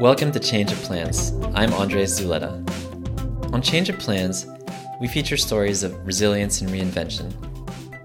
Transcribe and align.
Welcome 0.00 0.32
to 0.32 0.40
Change 0.40 0.72
of 0.72 0.78
Plans. 0.78 1.30
I'm 1.54 1.72
Andres 1.74 2.18
Zuleta. 2.18 2.50
On 3.52 3.62
Change 3.62 3.88
of 3.88 4.00
Plans, 4.00 4.48
we 5.00 5.06
feature 5.06 5.36
stories 5.36 5.84
of 5.84 6.04
resilience 6.04 6.60
and 6.60 6.70
reinvention, 6.70 7.32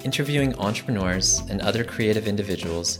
interviewing 0.05 0.54
entrepreneurs 0.59 1.39
and 1.50 1.60
other 1.62 1.84
creative 1.84 2.28
individuals 2.28 3.00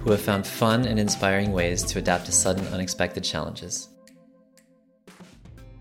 who 0.00 0.10
have 0.10 0.20
found 0.20 0.44
fun 0.44 0.86
and 0.86 0.98
inspiring 0.98 1.52
ways 1.52 1.84
to 1.84 2.00
adapt 2.00 2.26
to 2.26 2.32
sudden, 2.32 2.66
unexpected 2.74 3.22
challenges. 3.22 3.90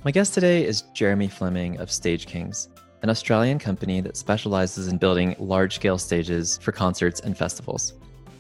My 0.04 0.12
guest 0.12 0.36
today 0.36 0.66
is 0.66 0.84
Jeremy 0.94 1.30
Fleming 1.30 1.80
of 1.80 1.92
Stage 1.92 2.28
Kings, 2.28 2.70
an 3.02 3.10
Australian 3.10 3.60
company 3.60 4.02
that 4.02 4.18
specializes 4.18 4.88
in 4.88 4.98
building 4.98 5.36
large 5.40 5.76
scale 5.76 5.98
stages 5.98 6.58
for 6.60 6.72
concerts 6.72 7.20
and 7.20 7.38
festivals. 7.38 7.94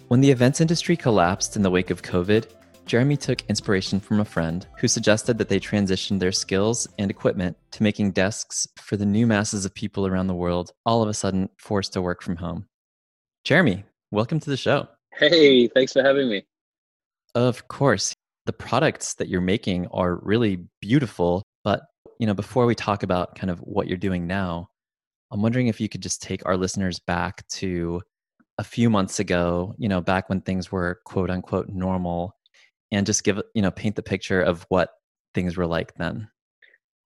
When 0.07 0.21
the 0.21 0.31
events 0.31 0.61
industry 0.61 0.95
collapsed 0.95 1.55
in 1.55 1.61
the 1.61 1.69
wake 1.69 1.89
of 1.89 2.01
COVID, 2.01 2.47
Jeremy 2.85 3.17
took 3.17 3.41
inspiration 3.49 3.99
from 3.99 4.19
a 4.19 4.25
friend 4.25 4.67
who 4.77 4.87
suggested 4.87 5.39
that 5.39 5.49
they 5.49 5.59
transition 5.59 6.19
their 6.19 6.31
skills 6.31 6.87
and 6.99 7.09
equipment 7.09 7.57
to 7.71 7.81
making 7.81 8.11
desks 8.11 8.67
for 8.77 8.95
the 8.95 9.05
new 9.05 9.25
masses 9.25 9.65
of 9.65 9.73
people 9.73 10.05
around 10.05 10.27
the 10.27 10.35
world, 10.35 10.71
all 10.85 11.01
of 11.01 11.09
a 11.09 11.13
sudden 11.13 11.49
forced 11.57 11.93
to 11.93 12.01
work 12.01 12.21
from 12.21 12.35
home. 12.35 12.67
Jeremy, 13.43 13.83
welcome 14.11 14.39
to 14.39 14.49
the 14.51 14.57
show. 14.57 14.87
Hey, 15.17 15.67
thanks 15.67 15.93
for 15.93 16.03
having 16.03 16.29
me. 16.29 16.45
Of 17.33 17.67
course. 17.67 18.13
The 18.45 18.53
products 18.53 19.15
that 19.15 19.27
you're 19.27 19.41
making 19.41 19.87
are 19.87 20.15
really 20.17 20.59
beautiful, 20.79 21.41
you 22.19 22.27
know, 22.27 22.33
before 22.33 22.65
we 22.65 22.75
talk 22.75 23.03
about 23.03 23.35
kind 23.35 23.49
of 23.49 23.59
what 23.59 23.87
you're 23.87 23.97
doing 23.97 24.27
now, 24.27 24.69
I'm 25.31 25.41
wondering 25.41 25.67
if 25.67 25.81
you 25.81 25.89
could 25.89 26.01
just 26.01 26.21
take 26.21 26.45
our 26.45 26.57
listeners 26.57 26.99
back 26.99 27.47
to 27.49 28.01
a 28.57 28.63
few 28.63 28.89
months 28.89 29.19
ago, 29.19 29.75
you 29.77 29.89
know, 29.89 30.01
back 30.01 30.29
when 30.29 30.41
things 30.41 30.71
were 30.71 31.01
quote 31.05 31.29
unquote 31.29 31.69
normal 31.69 32.35
and 32.91 33.05
just 33.05 33.23
give 33.23 33.41
you 33.53 33.61
know 33.61 33.71
paint 33.71 33.95
the 33.95 34.03
picture 34.03 34.41
of 34.41 34.65
what 34.69 34.89
things 35.33 35.57
were 35.57 35.67
like 35.67 35.93
then. 35.95 36.27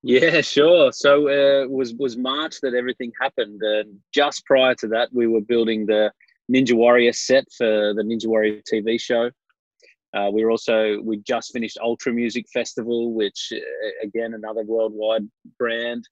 Yeah 0.02 0.40
sure. 0.40 0.92
So 0.92 1.28
uh, 1.28 1.66
was 1.68 1.94
was 1.94 2.16
march 2.16 2.60
that 2.62 2.74
everything 2.74 3.12
happened 3.20 3.60
and 3.62 3.98
just 4.14 4.44
prior 4.46 4.74
to 4.76 4.88
that 4.88 5.08
we 5.12 5.26
were 5.26 5.40
building 5.40 5.86
the 5.86 6.12
ninja 6.52 6.72
warrior 6.72 7.12
set 7.12 7.44
for 7.56 7.94
the 7.94 8.02
ninja 8.02 8.26
warrior 8.26 8.60
tv 8.70 9.00
show 9.00 9.30
uh, 10.14 10.30
we 10.32 10.44
were 10.44 10.50
also 10.50 11.00
we 11.02 11.18
just 11.18 11.52
finished 11.52 11.78
ultra 11.82 12.12
music 12.12 12.46
festival 12.52 13.12
which 13.12 13.52
uh, 13.52 14.06
again 14.06 14.34
another 14.34 14.62
worldwide 14.64 15.28
brand 15.58 16.04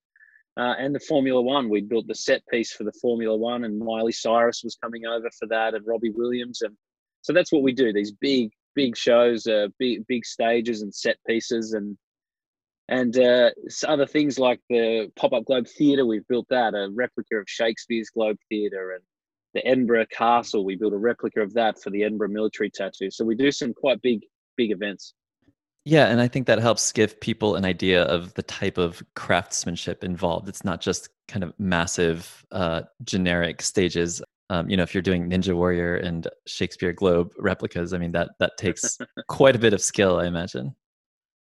uh, 0.59 0.75
and 0.79 0.93
the 0.95 1.01
Formula 1.01 1.41
One. 1.41 1.69
We 1.69 1.81
built 1.81 2.09
the 2.09 2.15
set 2.17 2.43
piece 2.49 2.73
for 2.73 2.83
the 2.83 2.93
Formula 3.01 3.37
One, 3.37 3.65
and 3.65 3.79
Miley 3.79 4.13
Cyrus 4.13 4.63
was 4.65 4.77
coming 4.83 5.07
over 5.07 5.31
for 5.39 5.47
that, 5.47 5.75
and 5.75 5.87
Robbie 5.87 6.11
Williams, 6.11 6.63
and 6.63 6.77
so 7.23 7.33
that's 7.33 7.53
what 7.53 7.63
we 7.63 7.73
do. 7.73 7.93
These 7.93 8.13
big 8.13 8.51
big 8.75 8.97
shows, 8.97 9.47
uh, 9.47 9.69
big 9.79 10.05
big 10.09 10.27
stages 10.27 10.83
and 10.83 10.93
set 10.93 11.17
pieces, 11.29 11.75
and 11.75 11.97
and 12.89 13.17
uh, 13.19 13.51
other 13.87 14.07
things 14.07 14.39
like 14.39 14.61
the 14.69 15.13
pop 15.15 15.33
up 15.33 15.45
Globe 15.45 15.69
Theatre. 15.69 16.05
We've 16.05 16.27
built 16.27 16.47
that 16.51 16.75
a 16.75 16.89
replica 16.93 17.37
of 17.37 17.45
Shakespeare's 17.47 18.11
Globe 18.11 18.39
Theatre, 18.49 18.93
and 18.93 19.05
the 19.55 19.67
Edinburgh 19.67 20.07
Castle. 20.11 20.65
We 20.65 20.77
built 20.77 20.93
a 20.93 20.99
replica 20.99 21.41
of 21.41 21.53
that 21.55 21.81
for 21.81 21.91
the 21.91 22.05
Edinburgh 22.05 22.31
Military 22.31 22.71
Tattoo. 22.71 23.11
So 23.11 23.25
we 23.25 23.35
do 23.35 23.51
some 23.51 23.73
quite 23.75 24.01
big 24.03 24.21
big 24.57 24.71
events. 24.71 25.15
Yeah, 25.85 26.07
and 26.07 26.21
I 26.21 26.29
think 26.29 26.47
that 26.47 26.59
helps 26.59 26.93
give 26.93 27.19
people 27.21 27.57
an 27.57 27.65
idea 27.65 28.03
of 28.03 28.35
the 28.35 28.43
type 28.43 28.77
of 28.77 29.03
craftsmanship 29.15 30.05
involved. 30.05 30.49
It's 30.49 30.65
not 30.65 30.83
just 30.83 31.09
kind 31.29 31.43
of 31.43 31.55
massive, 31.59 32.45
uh, 32.53 32.83
generic 33.05 33.63
stages 33.63 34.21
um, 34.51 34.69
you 34.69 34.77
know 34.77 34.83
if 34.83 34.95
you're 34.95 35.03
doing 35.03 35.29
ninja 35.29 35.55
warrior 35.55 35.97
and 35.97 36.27
shakespeare 36.47 36.93
globe 36.93 37.33
replicas 37.39 37.93
i 37.93 37.99
mean 37.99 38.13
that 38.13 38.31
that 38.39 38.57
takes 38.57 38.99
quite 39.29 39.57
a 39.57 39.59
bit 39.59 39.73
of 39.73 39.81
skill 39.81 40.19
i 40.19 40.27
imagine 40.27 40.75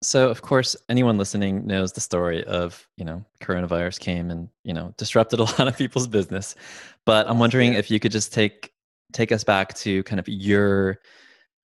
so 0.03 0.29
of 0.29 0.41
course 0.41 0.75
anyone 0.89 1.17
listening 1.17 1.65
knows 1.65 1.93
the 1.93 2.01
story 2.01 2.43
of 2.45 2.87
you 2.97 3.05
know 3.05 3.23
coronavirus 3.41 3.99
came 3.99 4.29
and 4.29 4.49
you 4.63 4.73
know 4.73 4.93
disrupted 4.97 5.39
a 5.39 5.43
lot 5.43 5.67
of 5.67 5.77
people's 5.77 6.07
business. 6.07 6.55
But 7.05 7.27
i'm 7.29 7.39
wondering 7.39 7.73
if 7.73 7.89
you 7.89 7.99
could 7.99 8.11
just 8.11 8.33
take 8.33 8.71
take 9.13 9.31
us 9.31 9.43
back 9.43 9.73
to 9.75 10.03
kind 10.03 10.19
of 10.19 10.27
your 10.27 10.99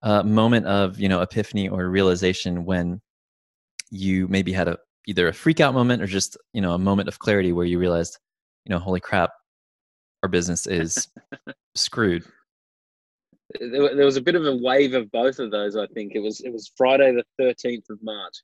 uh, 0.03 0.23
moment 0.23 0.67
of 0.67 0.99
you 0.99 1.09
know 1.09 1.21
epiphany 1.21 1.69
or 1.69 1.89
realization 1.89 2.65
when 2.65 3.01
you 3.91 4.29
maybe 4.29 4.53
had 4.53 4.69
a 4.69 4.79
either 5.07 5.29
a 5.29 5.33
freak 5.33 5.61
out 5.61 5.75
moment 5.75 6.03
or 6.03 6.07
just 6.07 6.37
you 6.53 6.61
know 6.61 6.73
a 6.73 6.79
moment 6.79 7.09
of 7.09 7.19
clarity 7.19 7.53
where 7.53 7.67
you 7.67 7.79
realized 7.79 8.19
you 8.65 8.71
know 8.71 8.79
holy 8.79 9.01
crap 9.01 9.31
our 10.23 10.29
business 10.29 10.67
is 10.67 11.09
screwed 11.75 12.25
there 13.61 14.05
was 14.05 14.17
a 14.17 14.23
bit 14.23 14.35
of 14.35 14.45
a 14.45 14.57
wave 14.57 14.95
of 14.95 15.11
both 15.11 15.39
of 15.39 15.51
those 15.51 15.77
i 15.77 15.87
think. 15.89 16.13
It 16.15 16.21
was 16.21 16.41
it 16.41 16.53
was 16.53 16.73
friday 16.77 17.13
the 17.13 17.25
13th 17.43 17.91
of 17.91 17.99
march 18.03 18.43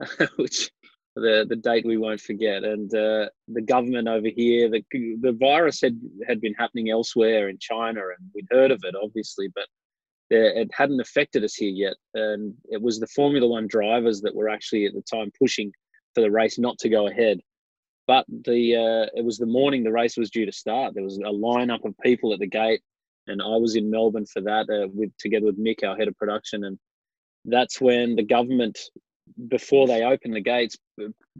which 0.36 0.70
the 1.16 1.44
the 1.48 1.56
date 1.56 1.84
we 1.84 1.98
won't 1.98 2.20
forget. 2.20 2.62
And 2.62 2.94
uh, 2.94 3.28
the 3.48 3.62
government 3.62 4.08
over 4.08 4.28
here 4.28 4.70
the 4.70 4.82
the 5.20 5.36
virus 5.38 5.80
had 5.80 5.98
had 6.26 6.40
been 6.40 6.54
happening 6.54 6.90
elsewhere 6.90 7.48
in 7.48 7.58
china 7.58 8.00
and 8.00 8.30
we'd 8.34 8.46
heard 8.50 8.70
of 8.70 8.80
it 8.84 8.94
obviously 9.02 9.48
but 9.54 9.66
it 10.30 10.70
hadn't 10.72 11.00
affected 11.00 11.44
us 11.44 11.54
here 11.54 11.70
yet. 11.70 11.94
And 12.14 12.54
it 12.70 12.80
was 12.80 13.00
the 13.00 13.06
formula 13.08 13.48
one 13.48 13.66
drivers 13.66 14.20
that 14.22 14.34
were 14.34 14.48
actually 14.48 14.86
at 14.86 14.94
the 14.94 15.02
time 15.02 15.32
pushing 15.38 15.72
for 16.14 16.20
the 16.20 16.30
race 16.30 16.58
not 16.58 16.78
to 16.78 16.88
go 16.88 17.08
ahead. 17.08 17.40
But 18.06 18.26
the 18.28 18.76
uh, 18.76 19.18
it 19.18 19.24
was 19.24 19.38
the 19.38 19.46
morning 19.46 19.84
the 19.84 19.92
race 19.92 20.16
was 20.16 20.30
due 20.30 20.46
to 20.46 20.52
start. 20.52 20.94
There 20.94 21.04
was 21.04 21.18
a 21.18 21.32
lineup 21.32 21.84
of 21.84 21.94
people 22.02 22.32
at 22.32 22.40
the 22.40 22.46
gate, 22.46 22.80
and 23.30 23.40
I 23.40 23.56
was 23.56 23.76
in 23.76 23.90
Melbourne 23.90 24.26
for 24.26 24.40
that 24.42 24.68
uh, 24.68 24.88
with 24.92 25.16
together 25.18 25.46
with 25.46 25.58
Mick, 25.58 25.84
our 25.84 25.96
head 25.96 26.08
of 26.08 26.16
production, 26.16 26.64
and 26.64 26.78
that's 27.44 27.80
when 27.80 28.16
the 28.16 28.24
government, 28.24 28.78
before 29.48 29.86
they 29.86 30.02
opened 30.02 30.34
the 30.34 30.40
gates, 30.40 30.76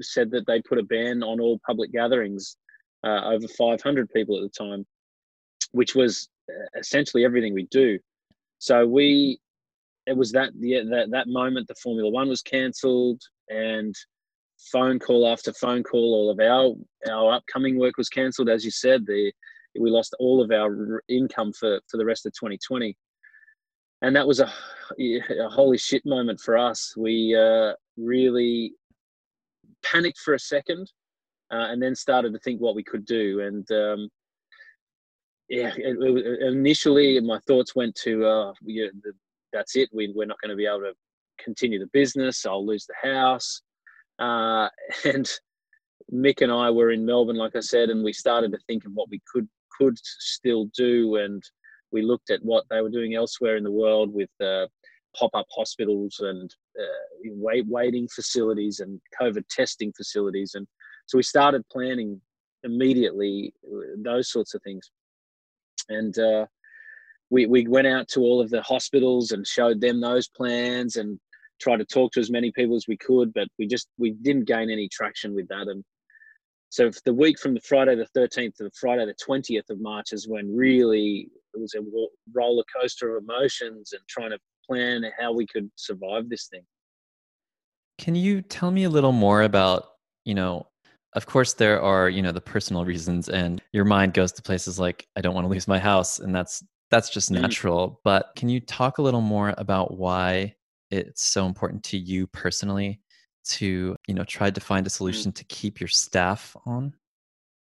said 0.01 0.31
that 0.31 0.47
they 0.47 0.63
put 0.63 0.79
a 0.79 0.83
ban 0.83 1.23
on 1.23 1.41
all 1.41 1.61
public 1.67 1.93
gatherings 1.93 2.57
uh, 3.05 3.23
over 3.25 3.47
500 3.49 4.11
people 4.11 4.37
at 4.37 4.43
the 4.43 4.65
time, 4.65 4.87
which 5.73 5.95
was 5.95 6.29
uh, 6.51 6.79
essentially 6.79 7.25
everything 7.25 7.55
we 7.55 7.67
do. 7.71 7.99
So 8.59 8.87
we, 8.87 9.41
it 10.07 10.17
was 10.17 10.33
that 10.33 10.51
yeah 10.59 10.83
that 10.91 11.11
that 11.11 11.29
moment 11.29 11.69
the 11.69 11.75
Formula 11.83 12.11
One 12.11 12.29
was 12.29 12.43
cancelled 12.43 13.21
and 13.49 13.95
phone 14.73 14.99
call 14.99 15.27
after 15.27 15.53
phone 15.53 15.83
call. 15.83 16.15
All 16.15 16.31
of 16.31 16.41
our 16.41 16.75
our 17.13 17.35
upcoming 17.35 17.79
work 17.79 17.97
was 17.97 18.09
cancelled, 18.09 18.49
as 18.49 18.65
you 18.65 18.71
said. 18.71 19.07
The 19.07 19.33
we 19.79 19.91
lost 19.91 20.15
all 20.19 20.43
of 20.43 20.51
our 20.51 21.03
income 21.09 21.53
for 21.53 21.81
for 21.89 21.97
the 21.97 22.05
rest 22.05 22.27
of 22.27 22.33
2020, 22.33 22.97
and 24.03 24.17
that 24.17 24.27
was 24.27 24.41
a, 24.41 24.51
a 24.99 25.49
holy 25.49 25.79
shit 25.79 26.05
moment 26.05 26.41
for 26.41 26.57
us. 26.57 26.95
We 26.97 27.37
uh, 27.37 27.75
really 27.97 28.73
panicked 29.83 30.19
for 30.19 30.35
a 30.35 30.39
second, 30.39 30.91
uh, 31.53 31.67
and 31.71 31.83
then 31.83 31.95
started 31.95 32.33
to 32.33 32.39
think 32.41 32.61
what 32.61 32.75
we 32.75 32.83
could 32.83 33.05
do. 33.05 33.41
And 33.41 33.71
um, 33.71 34.09
yeah, 35.49 35.73
it, 35.77 35.97
it, 36.01 36.43
initially 36.43 37.21
my 37.21 37.39
thoughts 37.47 37.75
went 37.75 37.95
to 37.97 38.25
uh, 38.25 38.53
yeah, 38.63 38.87
that's 39.53 39.77
it. 39.77 39.89
We, 39.93 40.13
we're 40.15 40.27
not 40.27 40.41
going 40.41 40.51
to 40.51 40.57
be 40.57 40.67
able 40.67 40.81
to 40.81 40.95
continue 41.39 41.79
the 41.79 41.91
business. 41.93 42.47
I'll 42.47 42.67
lose 42.67 42.87
the 42.87 43.09
house. 43.09 43.63
Uh, 44.19 44.69
and 45.05 45.31
Mick 46.13 46.43
and 46.43 46.51
I 46.51 46.71
were 46.71 46.91
in 46.91 47.07
Melbourne, 47.07 47.37
like 47.37 47.55
I 47.55 47.61
said, 47.61 47.89
and 47.89 48.03
we 48.03 48.13
started 48.13 48.53
to 48.53 48.59
think 48.67 48.85
of 48.85 48.93
what 48.93 49.09
we 49.11 49.21
could 49.33 49.49
could 49.79 49.97
still 50.03 50.67
do, 50.77 51.17
and 51.17 51.43
we 51.93 52.03
looked 52.03 52.31
at 52.31 52.45
what 52.45 52.65
they 52.69 52.81
were 52.81 52.91
doing 52.91 53.15
elsewhere 53.15 53.57
in 53.57 53.65
the 53.65 53.71
world 53.71 54.13
with 54.13 54.29
uh, 54.43 54.67
pop-up 55.17 55.47
hospitals 55.55 56.21
and 56.21 56.55
uh, 56.79 57.05
wait, 57.25 57.67
waiting 57.67 58.09
facilities 58.09 58.81
and 58.81 59.01
COVID 59.21 59.45
testing 59.49 59.93
facilities, 59.97 60.55
and 60.55 60.67
so 61.07 61.17
we 61.17 61.23
started 61.23 61.69
planning 61.71 62.21
immediately 62.65 63.53
uh, 63.73 63.97
those 63.99 64.31
sorts 64.31 64.55
of 64.55 64.63
things, 64.63 64.91
and 65.89 66.19
uh, 66.19 66.47
we 67.31 67.47
we 67.47 67.67
went 67.69 67.87
out 67.87 68.09
to 68.09 68.21
all 68.21 68.41
of 68.41 68.51
the 68.51 68.63
hospitals 68.63 69.31
and 69.31 69.47
showed 69.47 69.81
them 69.81 70.01
those 70.01 70.29
plans 70.29 70.97
and 70.97 71.19
tried 71.61 71.77
to 71.77 71.85
talk 71.85 72.11
to 72.13 72.21
as 72.21 72.31
many 72.31 72.51
people 72.53 72.75
as 72.75 72.87
we 72.89 72.97
could, 72.97 73.33
but 73.33 73.47
we 73.59 73.67
just 73.67 73.89
we 73.99 74.11
didn't 74.23 74.47
gain 74.47 74.71
any 74.71 74.89
traction 74.89 75.35
with 75.35 75.47
that. 75.49 75.69
And 75.69 75.85
so 76.71 76.89
the 77.05 77.13
week 77.13 77.39
from 77.39 77.55
the 77.55 77.61
Friday 77.61 77.97
the 77.97 78.07
13th 78.19 78.55
to 78.55 78.65
the 78.65 78.71
Friday 78.81 79.05
the 79.05 79.15
20th 79.15 79.69
of 79.71 79.81
March 79.81 80.13
is 80.13 80.27
when 80.29 80.55
really 80.55 81.29
it 81.53 81.61
was 81.61 81.75
a 81.75 81.81
roller 82.33 82.63
coaster 82.75 83.17
of 83.17 83.25
emotions 83.25 83.93
and 83.93 84.01
trying 84.09 84.31
to 84.31 84.39
plan 84.67 85.05
how 85.19 85.33
we 85.33 85.47
could 85.47 85.69
survive 85.75 86.29
this 86.29 86.47
thing. 86.47 86.63
Can 87.99 88.15
you 88.15 88.41
tell 88.41 88.71
me 88.71 88.85
a 88.85 88.89
little 88.89 89.13
more 89.13 89.43
about, 89.43 89.85
you 90.25 90.35
know, 90.35 90.69
of 91.15 91.27
course 91.27 91.55
there 91.55 91.83
are, 91.83 92.09
you 92.09 92.23
know, 92.23 92.31
the 92.31 92.41
personal 92.41 92.85
reasons 92.85 93.29
and 93.29 93.61
your 93.73 93.85
mind 93.85 94.15
goes 94.15 94.31
to 94.33 94.43
places 94.43 94.79
like 94.79 95.07
I 95.17 95.21
don't 95.21 95.35
want 95.35 95.47
to 95.47 95.51
lose 95.51 95.67
my 95.67 95.79
house 95.79 96.21
and 96.21 96.35
that's 96.35 96.65
that's 96.91 97.11
just 97.11 97.33
mm. 97.33 97.41
natural, 97.41 97.91
mm. 97.91 97.97
but 98.05 98.31
can 98.37 98.49
you 98.49 98.61
talk 98.61 98.99
a 98.99 99.03
little 99.03 99.21
more 99.21 99.55
about 99.59 99.99
why 99.99 100.55
it's 100.91 101.25
so 101.25 101.47
important 101.47 101.83
to 101.85 101.99
you 101.99 102.29
personally 102.29 103.01
to 103.59 103.97
you 104.07 104.15
know 104.15 104.25
try 104.25 104.51
to 104.51 104.61
find 104.61 104.87
a 104.87 104.91
mm. 104.91 104.93
solution 104.93 105.33
to 105.33 105.45
keep 105.45 105.81
your 105.81 105.89
staff 105.89 106.57
on 106.67 106.95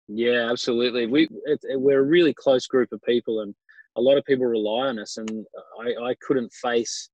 Yeah, 0.08 0.50
absolutely. 0.50 1.06
We 1.06 1.30
it, 1.46 1.60
it, 1.64 1.80
we're 1.80 2.00
a 2.00 2.04
really 2.04 2.34
close 2.34 2.66
group 2.66 2.92
of 2.92 3.02
people, 3.04 3.42
and 3.42 3.54
a 3.96 4.02
lot 4.02 4.18
of 4.18 4.26
people 4.26 4.46
rely 4.46 4.88
on 4.88 4.98
us. 4.98 5.18
And 5.18 5.46
I, 5.80 6.10
I 6.10 6.16
couldn't 6.20 6.52
face 6.52 7.10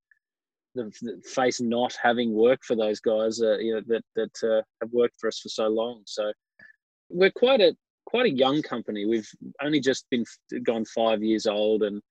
the, 0.76 0.92
the 1.02 1.22
face 1.26 1.60
not 1.60 1.94
having 2.02 2.34
work 2.34 2.62
for 2.64 2.76
those 2.76 3.02
guys. 3.02 3.42
Uh, 3.42 3.58
you 3.58 3.76
know 3.76 3.82
that 3.88 4.04
that 4.16 4.50
uh, 4.50 4.62
have 4.82 4.92
worked 4.92 5.16
for 5.20 5.28
us 5.28 5.40
for 5.40 5.50
so 5.50 5.68
long. 5.68 6.04
So 6.06 6.32
we're 7.10 7.32
quite 7.32 7.60
a 7.60 7.76
quite 8.06 8.28
a 8.28 8.38
young 8.38 8.62
company. 8.62 9.06
We've 9.06 9.30
only 9.62 9.82
just 9.82 10.06
been 10.10 10.24
gone 10.64 10.86
five 10.86 11.22
years 11.22 11.48
old, 11.48 11.84
and 11.84 12.02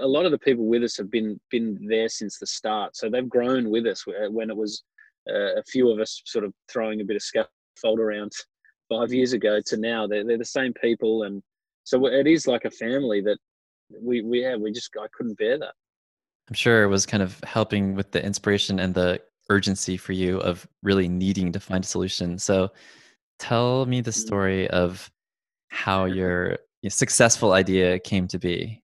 a 0.00 0.06
lot 0.06 0.24
of 0.24 0.32
the 0.32 0.38
people 0.38 0.66
with 0.66 0.82
us 0.82 0.96
have 0.96 1.12
been 1.12 1.38
been 1.52 1.78
there 1.88 2.08
since 2.08 2.38
the 2.38 2.46
start. 2.46 2.96
So 2.96 3.08
they've 3.08 3.28
grown 3.28 3.70
with 3.70 3.86
us 3.86 4.02
when 4.30 4.50
it 4.50 4.56
was 4.56 4.82
uh, 5.30 5.56
a 5.56 5.62
few 5.64 5.90
of 5.90 6.00
us 6.00 6.22
sort 6.26 6.44
of 6.44 6.52
throwing 6.70 7.00
a 7.00 7.04
bit 7.04 7.16
of 7.16 7.22
scaffold 7.22 7.98
around 7.98 8.32
five 8.88 9.12
years 9.12 9.32
ago 9.32 9.60
to 9.66 9.76
now. 9.76 10.06
They're 10.06 10.24
they're 10.24 10.38
the 10.38 10.44
same 10.44 10.72
people, 10.74 11.24
and 11.24 11.42
so 11.84 12.06
it 12.06 12.26
is 12.26 12.46
like 12.46 12.64
a 12.64 12.70
family 12.70 13.20
that 13.22 13.38
we 14.00 14.22
we 14.22 14.42
yeah 14.42 14.56
we 14.56 14.72
just 14.72 14.90
I 15.00 15.06
couldn't 15.16 15.38
bear 15.38 15.58
that. 15.58 15.74
I'm 16.48 16.54
sure 16.54 16.82
it 16.82 16.88
was 16.88 17.06
kind 17.06 17.22
of 17.22 17.40
helping 17.44 17.94
with 17.94 18.10
the 18.12 18.24
inspiration 18.24 18.78
and 18.78 18.94
the 18.94 19.20
urgency 19.48 19.96
for 19.96 20.12
you 20.12 20.38
of 20.40 20.66
really 20.82 21.08
needing 21.08 21.52
to 21.52 21.60
find 21.60 21.84
a 21.84 21.86
solution. 21.86 22.38
So 22.38 22.70
tell 23.38 23.86
me 23.86 24.00
the 24.00 24.10
mm. 24.10 24.14
story 24.14 24.68
of 24.70 25.10
how 25.68 26.04
your 26.04 26.58
successful 26.88 27.52
idea 27.52 27.98
came 27.98 28.28
to 28.28 28.38
be. 28.38 28.82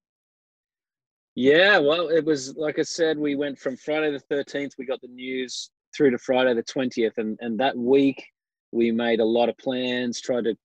Yeah, 1.35 1.79
well, 1.79 2.09
it 2.09 2.25
was 2.25 2.57
like 2.57 2.79
I 2.79 2.83
said, 2.83 3.19
we 3.19 3.37
went 3.37 3.59
from 3.59 3.77
Friday 3.77 4.11
the 4.11 4.35
13th, 4.35 4.73
we 4.79 4.85
got 4.85 5.01
the 5.01 5.09
news 5.09 5.71
through 5.97 6.11
to 6.11 6.19
Friday 6.19 6.55
the 6.55 6.63
20th. 6.63 7.19
And, 7.19 7.39
and 7.41 7.59
that 7.61 7.77
week, 7.77 8.25
we 8.73 8.91
made 8.91 9.21
a 9.21 9.25
lot 9.25 9.49
of 9.49 9.59
plans, 9.59 10.21
tried 10.21 10.45
to 10.45 10.57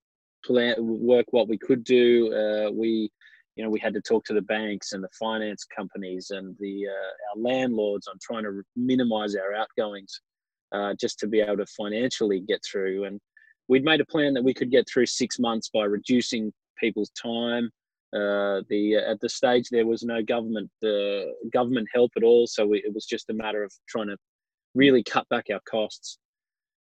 plan, 0.44 0.74
work 0.78 1.26
what 1.30 1.48
we 1.48 1.58
could 1.58 1.84
do. 1.84 2.32
Uh, 2.32 2.70
we, 2.70 3.10
you 3.56 3.64
know, 3.64 3.70
we 3.70 3.80
had 3.80 3.94
to 3.94 4.00
talk 4.00 4.24
to 4.26 4.34
the 4.34 4.42
banks 4.42 4.92
and 4.92 5.02
the 5.02 5.08
finance 5.18 5.64
companies 5.64 6.30
and 6.30 6.54
the 6.60 6.86
uh, 6.88 7.36
our 7.36 7.42
landlords 7.42 8.06
on 8.06 8.16
trying 8.20 8.44
to 8.44 8.62
minimize 8.76 9.34
our 9.34 9.54
outgoings, 9.54 10.20
uh, 10.72 10.94
just 11.00 11.18
to 11.20 11.26
be 11.26 11.40
able 11.40 11.56
to 11.56 11.66
financially 11.66 12.40
get 12.40 12.60
through. 12.70 13.04
And 13.04 13.20
we'd 13.68 13.84
made 13.84 14.00
a 14.00 14.06
plan 14.06 14.34
that 14.34 14.44
we 14.44 14.54
could 14.54 14.70
get 14.70 14.86
through 14.88 15.06
six 15.06 15.38
months 15.38 15.70
by 15.72 15.84
reducing 15.84 16.52
people's 16.78 17.10
time. 17.10 17.70
Uh, 18.14 18.62
the 18.68 18.96
uh, 18.96 19.10
at 19.10 19.20
the 19.20 19.28
stage 19.28 19.68
there 19.70 19.86
was 19.86 20.04
no 20.04 20.22
government 20.22 20.70
uh, 20.84 21.26
government 21.52 21.88
help 21.92 22.12
at 22.16 22.22
all, 22.22 22.46
so 22.46 22.64
we, 22.64 22.78
it 22.78 22.94
was 22.94 23.04
just 23.04 23.30
a 23.30 23.34
matter 23.34 23.64
of 23.64 23.72
trying 23.88 24.06
to 24.06 24.16
really 24.76 25.02
cut 25.02 25.28
back 25.28 25.46
our 25.52 25.60
costs. 25.68 26.18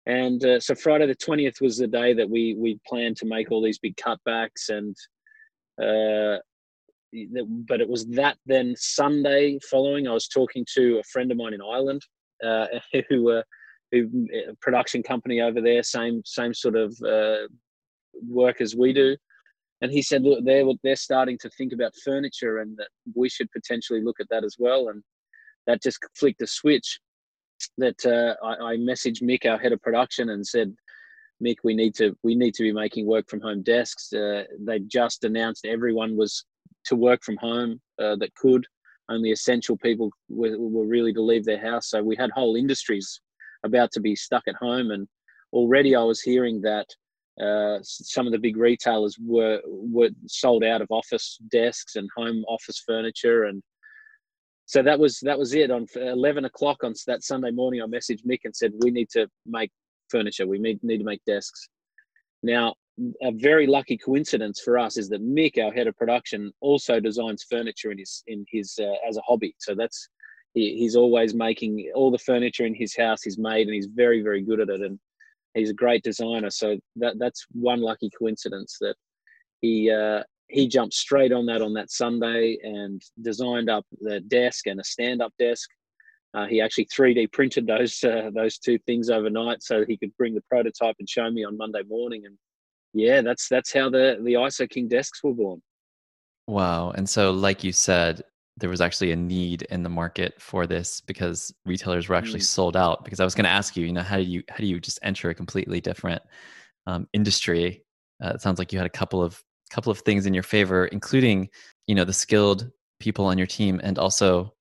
And 0.06 0.44
uh, 0.44 0.60
so 0.60 0.76
Friday 0.76 1.06
the 1.08 1.16
twentieth 1.16 1.56
was 1.62 1.78
the 1.78 1.88
day 1.88 2.14
that 2.14 2.30
we 2.30 2.56
we 2.56 2.80
planned 2.86 3.16
to 3.18 3.26
make 3.26 3.52
all 3.52 3.62
these 3.62 3.80
big 3.80 3.96
cutbacks, 3.96 4.68
and 4.70 4.96
uh, 5.82 6.40
but 7.68 7.80
it 7.80 7.88
was 7.88 8.06
that 8.08 8.38
then 8.46 8.76
Sunday 8.78 9.60
following. 9.70 10.08
I 10.08 10.14
was 10.14 10.28
talking 10.28 10.66
to 10.76 10.98
a 11.00 11.04
friend 11.04 11.32
of 11.32 11.38
mine 11.38 11.54
in 11.54 11.62
Ireland 11.62 12.02
uh, 12.46 12.68
who 13.10 13.42
who 13.94 14.28
production 14.60 15.04
company 15.04 15.40
over 15.40 15.62
there, 15.62 15.84
same 15.84 16.22
same 16.26 16.54
sort 16.54 16.76
of 16.76 16.94
uh, 17.08 17.48
work 18.28 18.60
as 18.60 18.76
we 18.76 18.92
do. 18.92 19.16
And 19.82 19.92
he 19.92 20.02
said, 20.02 20.24
look, 20.24 20.44
they're 20.44 20.66
they're 20.84 20.96
starting 20.96 21.38
to 21.40 21.50
think 21.52 21.74
about 21.74 21.94
furniture, 22.04 22.60
and 22.60 22.76
that 22.78 22.88
we 23.16 23.30
should 23.30 23.50
potentially 23.52 24.02
look 24.02 24.20
at 24.20 24.28
that 24.32 24.44
as 24.44 24.56
well. 24.60 24.90
And 24.90 25.04
that 25.68 25.82
just 25.82 26.00
flicked 26.18 26.42
a 26.42 26.48
switch. 26.48 27.00
That 27.78 28.06
uh, 28.06 28.46
I, 28.46 28.74
I 28.74 28.78
messaged 28.78 29.22
Mick, 29.22 29.50
our 29.50 29.58
head 29.58 29.74
of 29.74 29.82
production, 29.82 30.30
and 30.30 30.46
said, 30.46 30.74
Mick, 31.44 31.58
we 31.64 31.74
need 31.74 31.96
to 31.96 32.16
we 32.24 32.36
need 32.36 32.54
to 32.56 32.64
be 32.64 32.74
making 32.74 33.06
work 33.06 33.30
from 33.30 33.42
home 33.42 33.64
desks. 33.64 34.12
Uh, 34.14 34.44
they 34.60 34.80
just 34.80 35.24
announced 35.24 35.66
everyone 35.66 36.16
was 36.16 36.46
to 36.86 36.96
work 36.96 37.24
from 37.24 37.38
home 37.38 37.80
uh, 38.00 38.16
that 38.18 38.36
could. 38.36 38.66
Only 39.10 39.32
essential 39.32 39.78
people 39.78 40.10
were, 40.30 40.58
were 40.58 40.86
really 40.88 41.14
to 41.14 41.22
leave 41.22 41.44
their 41.44 41.60
house. 41.60 41.90
So 41.90 42.02
we 42.02 42.16
had 42.16 42.32
whole 42.32 42.56
industries 42.56 43.20
about 43.66 43.92
to 43.92 44.00
be 44.00 44.16
stuck 44.16 44.44
at 44.48 44.56
home. 44.56 44.92
And 44.92 45.08
already 45.52 45.96
I 45.96 46.04
was 46.04 46.22
hearing 46.22 46.62
that 46.62 46.88
uh, 47.42 47.80
some 47.82 48.28
of 48.28 48.32
the 48.32 48.40
big 48.40 48.58
retailers 48.58 49.18
were 49.20 49.60
were 49.66 50.10
sold 50.28 50.64
out 50.64 50.82
of 50.82 50.88
office 50.92 51.40
desks 51.50 51.96
and 51.96 52.08
home 52.16 52.44
office 52.48 52.84
furniture 52.86 53.46
and 53.46 53.64
so 54.66 54.82
that 54.82 54.98
was 54.98 55.20
that 55.22 55.38
was 55.38 55.54
it. 55.54 55.72
On 55.72 55.86
11 55.96 56.46
o'clock 56.46 56.84
on 56.84 56.94
that 57.08 57.24
sunday 57.24 57.52
morning 57.52 57.82
i 57.82 57.86
messaged 57.86 58.26
mick 58.26 58.40
and 58.46 58.56
said 58.56 58.72
we 58.82 58.92
need 58.92 59.10
to 59.10 59.28
make 59.46 59.72
furniture. 60.14 60.48
We 60.48 60.60
need, 60.60 60.80
need 60.84 61.00
to 61.00 61.04
make 61.04 61.26
desks. 61.26 61.70
Now 62.44 62.76
a 63.24 63.32
very 63.32 63.66
lucky 63.66 63.98
coincidence 63.98 64.62
for 64.62 64.78
us 64.78 64.98
is 64.98 65.10
that 65.10 65.24
mick 65.24 65.58
our 65.58 65.74
head 65.74 65.88
of 65.88 65.98
production 65.98 66.52
also 66.62 67.00
designs 67.00 67.44
furniture 67.50 67.92
in 67.92 67.98
his 67.98 68.24
in 68.28 68.46
his 68.52 68.78
uh, 68.80 69.08
as 69.08 69.18
a 69.18 69.22
hobby. 69.22 69.56
So 69.58 69.74
that's 69.74 70.08
he, 70.54 70.76
he's 70.78 70.96
always 70.96 71.34
making 71.34 71.92
all 71.96 72.12
the 72.12 72.20
furniture 72.20 72.66
in 72.66 72.76
his 72.76 72.96
house. 72.96 73.24
He's 73.24 73.40
made 73.40 73.66
and 73.68 73.74
he's 73.74 73.88
very 73.88 74.22
very 74.22 74.44
good 74.44 74.60
at 74.60 74.70
it 74.70 74.82
and 74.82 75.00
he's 75.56 75.72
a 75.72 75.82
great 75.86 76.04
designer. 76.04 76.52
So 76.52 76.78
that 76.98 77.16
that's 77.18 77.46
one 77.54 77.82
lucky 77.82 78.12
coincidence 78.20 78.78
that 78.82 78.96
he 79.62 79.90
uh, 79.90 80.22
he 80.54 80.68
jumped 80.68 80.94
straight 80.94 81.34
on 81.34 81.46
that 81.48 81.62
on 81.62 81.74
that 81.74 81.92
sunday 81.92 82.58
and 82.64 83.02
designed 83.22 83.70
up 83.70 83.86
the 84.00 84.20
desk 84.22 84.68
and 84.68 84.80
a 84.80 84.84
stand-up 84.84 85.34
desk. 85.40 85.68
Uh, 86.36 86.48
he 86.48 86.62
actually 86.62 86.86
3d 86.86 87.32
printed 87.32 87.68
those 87.68 88.04
uh, 88.04 88.30
those 88.34 88.58
two 88.58 88.78
things 88.86 89.10
overnight 89.10 89.62
so 89.62 89.84
he 89.86 89.98
could 89.98 90.16
bring 90.18 90.34
the 90.34 90.42
prototype 90.50 90.96
and 91.00 91.10
show 91.10 91.30
me 91.30 91.44
on 91.44 91.58
monday 91.58 91.84
morning. 91.88 92.24
And 92.26 92.38
yeah 92.94 93.22
that's 93.22 93.48
that's 93.50 93.74
how 93.74 93.90
the 93.90 94.20
the 94.24 94.34
iso 94.34 94.70
king 94.70 94.88
desks 94.88 95.24
were 95.24 95.34
born. 95.34 95.62
Wow. 96.48 96.92
And 96.92 97.10
so 97.10 97.32
like 97.32 97.64
you 97.64 97.72
said 97.72 98.22
there 98.58 98.70
was 98.70 98.82
actually 98.82 99.12
a 99.12 99.16
need 99.16 99.64
in 99.64 99.82
the 99.82 99.90
market 99.90 100.40
for 100.40 100.68
this 100.68 101.02
because 101.02 101.52
retailers 101.66 102.08
were 102.08 102.16
actually 102.16 102.40
mm. 102.40 102.44
sold 102.44 102.78
out. 102.78 103.04
Because 103.04 103.20
i 103.20 103.24
was 103.24 103.34
going 103.34 103.46
to 103.46 103.50
ask 103.50 103.76
you 103.76 103.86
you 103.86 103.94
know 103.94 104.04
how 104.04 104.18
do 104.18 104.24
you 104.24 104.44
how 104.50 104.58
do 104.58 104.68
you 104.68 104.80
just 104.80 105.00
enter 105.02 105.30
a 105.30 105.36
completely 105.36 105.82
different 105.82 106.22
um, 106.86 107.08
industry? 107.14 107.84
Uh, 108.24 108.34
it 108.36 108.42
sounds 108.42 108.60
like 108.60 108.72
you 108.72 108.78
had 108.78 108.86
a 108.86 108.98
couple 109.02 109.24
of 109.24 109.42
couple 109.74 109.92
of 109.92 110.00
things 110.00 110.26
in 110.26 110.34
your 110.34 110.44
favor 110.44 110.86
including 110.88 111.50
you 111.88 111.96
know 111.96 112.06
the 112.06 112.14
skilled 112.14 112.70
people 113.00 113.26
on 113.26 113.38
your 113.38 113.48
team 113.48 113.82
and 113.84 113.98
also 113.98 114.54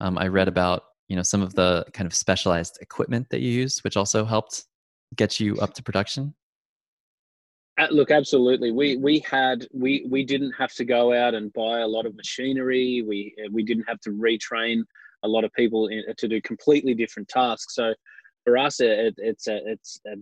um, 0.00 0.16
i 0.18 0.28
read 0.28 0.48
about 0.48 0.84
you 1.08 1.16
know 1.16 1.22
some 1.22 1.42
of 1.42 1.54
the 1.54 1.84
kind 1.92 2.06
of 2.06 2.14
specialized 2.14 2.78
equipment 2.80 3.26
that 3.30 3.40
you 3.40 3.50
used 3.50 3.82
which 3.82 3.96
also 3.96 4.24
helped 4.24 4.64
get 5.16 5.40
you 5.40 5.56
up 5.56 5.74
to 5.74 5.82
production 5.82 6.34
uh, 7.76 7.88
look, 7.90 8.12
absolutely. 8.12 8.70
We 8.70 8.96
we 8.98 9.18
had 9.18 9.66
we 9.72 10.06
we 10.08 10.24
didn't 10.24 10.52
have 10.52 10.72
to 10.74 10.84
go 10.84 11.12
out 11.12 11.34
and 11.34 11.52
buy 11.52 11.80
a 11.80 11.88
lot 11.88 12.06
of 12.06 12.14
machinery. 12.14 13.02
We 13.02 13.34
uh, 13.44 13.48
we 13.50 13.64
didn't 13.64 13.84
have 13.88 13.98
to 14.02 14.10
retrain 14.10 14.84
a 15.24 15.28
lot 15.28 15.42
of 15.42 15.52
people 15.54 15.88
in, 15.88 16.04
to 16.16 16.28
do 16.28 16.40
completely 16.40 16.94
different 16.94 17.28
tasks. 17.28 17.74
So 17.74 17.92
for 18.44 18.56
us, 18.56 18.78
it, 18.78 19.14
it's 19.18 19.48
a 19.48 19.58
it's 19.66 20.00
a 20.06 20.14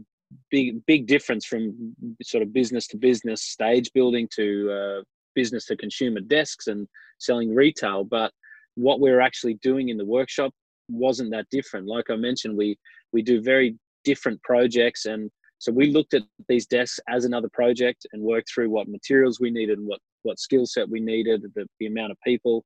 big 0.50 0.84
big 0.86 1.06
difference 1.06 1.46
from 1.46 1.94
sort 2.22 2.42
of 2.42 2.52
business 2.52 2.86
to 2.88 2.96
business 2.96 3.42
stage 3.42 3.90
building 3.94 4.28
to 4.34 4.70
uh, 4.70 5.02
business 5.34 5.66
to 5.66 5.76
consumer 5.76 6.20
desks 6.20 6.66
and 6.66 6.86
selling 7.18 7.54
retail. 7.54 8.04
But 8.04 8.32
what 8.74 9.00
we 9.00 9.10
we're 9.10 9.20
actually 9.20 9.54
doing 9.54 9.88
in 9.88 9.96
the 9.96 10.04
workshop 10.04 10.52
wasn't 10.88 11.30
that 11.30 11.46
different. 11.50 11.86
Like 11.86 12.10
I 12.10 12.16
mentioned, 12.16 12.56
we 12.56 12.76
we 13.12 13.22
do 13.22 13.42
very 13.42 13.76
different 14.04 14.42
projects 14.42 15.06
and 15.06 15.30
so 15.62 15.70
we 15.70 15.92
looked 15.92 16.12
at 16.12 16.24
these 16.48 16.66
desks 16.66 16.98
as 17.08 17.24
another 17.24 17.48
project 17.52 18.04
and 18.12 18.20
worked 18.20 18.50
through 18.52 18.68
what 18.68 18.88
materials 18.88 19.38
we 19.38 19.48
needed 19.48 19.78
and 19.78 19.86
what, 19.86 20.00
what 20.24 20.40
skill 20.40 20.66
set 20.66 20.88
we 20.88 20.98
needed, 20.98 21.44
the, 21.54 21.66
the 21.78 21.86
amount 21.86 22.10
of 22.10 22.18
people. 22.26 22.64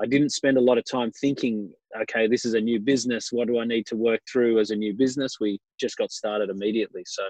I 0.00 0.06
didn't 0.06 0.30
spend 0.30 0.56
a 0.56 0.60
lot 0.60 0.78
of 0.78 0.84
time 0.84 1.10
thinking, 1.12 1.70
okay, 2.02 2.26
this 2.26 2.44
is 2.44 2.54
a 2.54 2.60
new 2.60 2.80
business. 2.80 3.28
What 3.30 3.48
do 3.48 3.60
I 3.60 3.64
need 3.64 3.86
to 3.86 3.96
work 3.96 4.20
through 4.30 4.58
as 4.58 4.70
a 4.70 4.76
new 4.76 4.94
business? 4.94 5.38
We 5.40 5.58
just 5.78 5.96
got 5.96 6.10
started 6.10 6.50
immediately. 6.50 7.02
So, 7.06 7.22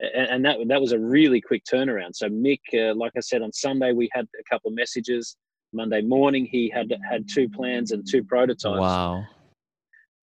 and, 0.00 0.28
and 0.28 0.44
that 0.44 0.58
that 0.68 0.80
was 0.80 0.92
a 0.92 0.98
really 0.98 1.40
quick 1.40 1.62
turnaround. 1.64 2.14
So 2.14 2.28
Mick, 2.28 2.60
uh, 2.74 2.94
like 2.94 3.12
I 3.16 3.20
said, 3.20 3.42
on 3.42 3.52
Sunday 3.52 3.92
we 3.92 4.08
had 4.12 4.26
a 4.38 4.44
couple 4.50 4.70
of 4.70 4.74
messages. 4.74 5.36
Monday 5.72 6.02
morning 6.02 6.46
he 6.50 6.68
had 6.68 6.92
had 7.08 7.26
two 7.32 7.48
plans 7.48 7.92
and 7.92 8.06
two 8.06 8.22
prototypes. 8.22 8.80
Wow. 8.80 9.24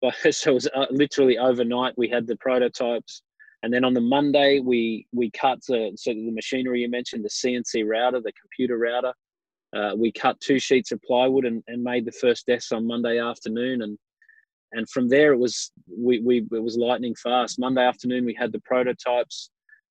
But, 0.02 0.14
so 0.34 0.50
it 0.50 0.54
was 0.54 0.68
uh, 0.74 0.86
literally 0.90 1.38
overnight. 1.38 1.96
We 1.96 2.08
had 2.08 2.26
the 2.26 2.36
prototypes. 2.36 3.22
And 3.62 3.72
then 3.72 3.84
on 3.84 3.94
the 3.94 4.00
Monday, 4.00 4.60
we 4.60 5.06
we 5.12 5.30
cut 5.30 5.58
the 5.66 5.92
so 5.96 6.12
the 6.12 6.30
machinery 6.30 6.82
you 6.82 6.90
mentioned, 6.90 7.24
the 7.24 7.28
CNC 7.28 7.88
router, 7.88 8.20
the 8.20 8.32
computer 8.40 8.78
router. 8.78 9.12
Uh, 9.74 9.92
we 9.96 10.12
cut 10.12 10.40
two 10.40 10.58
sheets 10.58 10.92
of 10.92 11.00
plywood 11.02 11.44
and, 11.44 11.62
and 11.66 11.82
made 11.82 12.04
the 12.04 12.12
first 12.12 12.46
desks 12.46 12.72
on 12.72 12.86
Monday 12.86 13.18
afternoon, 13.18 13.82
and 13.82 13.98
and 14.72 14.88
from 14.90 15.08
there 15.08 15.32
it 15.32 15.38
was 15.38 15.70
we, 15.86 16.20
we 16.20 16.38
it 16.52 16.62
was 16.62 16.76
lightning 16.76 17.14
fast. 17.22 17.58
Monday 17.58 17.84
afternoon 17.84 18.24
we 18.24 18.34
had 18.34 18.52
the 18.52 18.60
prototypes. 18.60 19.50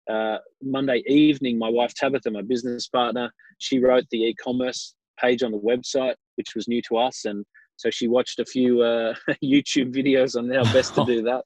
Uh, 0.10 0.38
Monday 0.62 1.02
evening, 1.08 1.58
my 1.58 1.70
wife 1.70 1.94
Tabitha, 1.96 2.30
my 2.30 2.44
business 2.44 2.88
partner, 2.88 3.32
she 3.58 3.80
wrote 3.80 4.06
the 4.12 4.24
e-commerce 4.24 4.94
page 5.20 5.42
on 5.42 5.52
the 5.52 5.60
website, 5.60 6.14
which 6.36 6.54
was 6.56 6.68
new 6.68 6.82
to 6.84 6.98
us, 6.98 7.26
and 7.26 7.44
so 7.78 7.90
she 7.90 8.08
watched 8.08 8.40
a 8.40 8.46
few 8.46 8.82
uh, 8.82 9.16
YouTube 9.44 9.94
videos 9.94 10.38
on 10.38 10.50
how 10.50 10.64
best 10.72 10.96
to 10.96 11.06
do 11.06 11.24
that. 11.24 11.44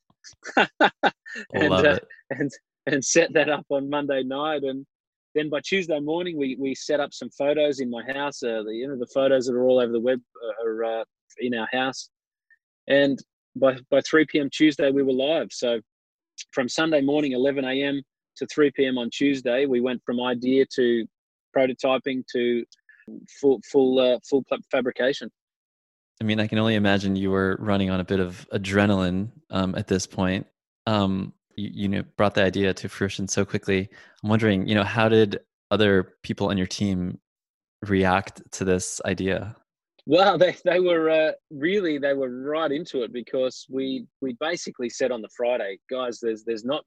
and, 1.53 1.73
uh, 1.73 1.99
and 2.31 2.51
and 2.85 3.03
set 3.03 3.33
that 3.33 3.49
up 3.49 3.65
on 3.69 3.89
Monday 3.89 4.23
night. 4.23 4.63
And 4.63 4.85
then 5.39 5.49
by 5.49 5.61
Tuesday 5.63 5.99
morning, 5.99 6.37
we 6.37 6.57
we 6.59 6.75
set 6.75 6.99
up 6.99 7.13
some 7.13 7.29
photos 7.29 7.79
in 7.79 7.89
my 7.89 8.03
house. 8.13 8.43
Uh, 8.43 8.61
the, 8.63 8.73
you 8.73 8.87
know, 8.87 8.97
the 8.97 9.07
photos 9.13 9.45
that 9.45 9.55
are 9.55 9.63
all 9.63 9.79
over 9.79 9.91
the 9.91 9.99
web 9.99 10.19
uh, 10.43 10.67
are 10.67 10.83
uh, 10.83 11.03
in 11.39 11.55
our 11.55 11.67
house, 11.71 12.09
and 12.87 13.17
by 13.55 13.77
by 13.89 14.01
3 14.01 14.25
p.m. 14.25 14.49
Tuesday, 14.51 14.91
we 14.91 15.01
were 15.01 15.13
live. 15.13 15.47
So 15.51 15.79
from 16.51 16.67
Sunday 16.67 17.01
morning, 17.01 17.31
11 17.31 17.63
a.m. 17.63 18.01
to 18.37 18.47
3 18.47 18.71
p.m. 18.75 18.97
on 18.97 19.09
Tuesday, 19.11 19.65
we 19.65 19.79
went 19.79 20.01
from 20.05 20.21
idea 20.21 20.65
to 20.75 21.05
prototyping 21.57 22.23
to 22.33 22.65
full 23.39 23.61
full 23.71 23.99
uh, 23.99 24.19
full 24.29 24.43
fabrication. 24.71 25.29
I 26.21 26.25
mean, 26.25 26.41
I 26.41 26.47
can 26.47 26.57
only 26.57 26.75
imagine 26.75 27.15
you 27.15 27.31
were 27.31 27.55
running 27.61 27.89
on 27.89 28.01
a 28.01 28.03
bit 28.03 28.19
of 28.19 28.45
adrenaline 28.51 29.29
um, 29.49 29.73
at 29.75 29.87
this 29.87 30.05
point. 30.05 30.47
Um, 30.85 31.33
you, 31.59 31.71
you 31.73 31.87
know, 31.87 32.03
brought 32.17 32.35
the 32.35 32.43
idea 32.43 32.73
to 32.73 32.89
fruition 32.89 33.27
so 33.27 33.45
quickly. 33.45 33.89
I'm 34.23 34.29
wondering, 34.29 34.67
you 34.67 34.75
know, 34.75 34.83
how 34.83 35.09
did 35.09 35.39
other 35.71 36.15
people 36.23 36.49
on 36.49 36.57
your 36.57 36.67
team 36.67 37.19
react 37.85 38.41
to 38.53 38.65
this 38.65 39.01
idea? 39.05 39.55
Well, 40.05 40.37
they, 40.43 40.55
they 40.65 40.79
were 40.79 41.09
uh, 41.09 41.31
really 41.51 41.97
they 41.97 42.13
were 42.13 42.29
right 42.29 42.71
into 42.71 43.03
it 43.03 43.13
because 43.13 43.65
we 43.69 44.05
we 44.21 44.35
basically 44.39 44.89
said 44.89 45.11
on 45.11 45.21
the 45.21 45.29
Friday, 45.35 45.79
guys, 45.89 46.19
there's 46.21 46.43
there's 46.43 46.65
not 46.65 46.83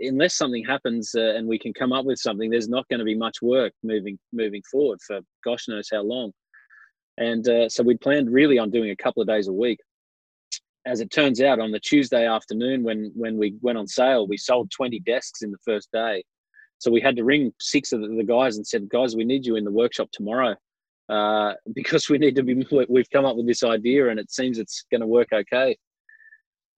unless 0.00 0.34
something 0.34 0.64
happens 0.64 1.14
uh, 1.16 1.34
and 1.36 1.48
we 1.48 1.58
can 1.58 1.72
come 1.72 1.92
up 1.92 2.04
with 2.04 2.18
something, 2.18 2.50
there's 2.50 2.68
not 2.68 2.86
going 2.88 2.98
to 2.98 3.04
be 3.04 3.14
much 3.14 3.40
work 3.40 3.72
moving 3.82 4.18
moving 4.32 4.62
forward 4.70 4.98
for 5.06 5.20
gosh 5.44 5.68
knows 5.68 5.88
how 5.92 6.02
long. 6.02 6.32
And 7.18 7.48
uh, 7.48 7.68
so 7.68 7.82
we 7.82 7.96
planned 7.96 8.30
really 8.30 8.58
on 8.58 8.70
doing 8.70 8.90
a 8.90 8.96
couple 8.96 9.22
of 9.22 9.28
days 9.28 9.48
a 9.48 9.52
week. 9.52 9.78
As 10.86 11.00
it 11.00 11.10
turns 11.10 11.40
out, 11.40 11.58
on 11.58 11.72
the 11.72 11.80
Tuesday 11.80 12.26
afternoon 12.26 12.82
when 12.84 13.12
when 13.14 13.36
we 13.36 13.56
went 13.60 13.78
on 13.78 13.88
sale, 13.88 14.26
we 14.26 14.36
sold 14.36 14.70
20 14.70 15.00
desks 15.00 15.42
in 15.42 15.50
the 15.50 15.58
first 15.64 15.90
day. 15.92 16.24
So 16.78 16.90
we 16.90 17.00
had 17.00 17.16
to 17.16 17.24
ring 17.24 17.52
six 17.60 17.92
of 17.92 18.02
the 18.02 18.24
guys 18.24 18.56
and 18.56 18.66
said, 18.66 18.88
"Guys, 18.88 19.16
we 19.16 19.24
need 19.24 19.44
you 19.44 19.56
in 19.56 19.64
the 19.64 19.70
workshop 19.70 20.10
tomorrow 20.12 20.54
uh, 21.08 21.54
because 21.74 22.08
we 22.08 22.18
need 22.18 22.36
to 22.36 22.42
be. 22.42 22.64
We've 22.88 23.10
come 23.10 23.24
up 23.24 23.36
with 23.36 23.46
this 23.46 23.64
idea, 23.64 24.10
and 24.10 24.20
it 24.20 24.30
seems 24.30 24.58
it's 24.58 24.84
going 24.90 25.00
to 25.00 25.06
work 25.06 25.28
okay." 25.32 25.76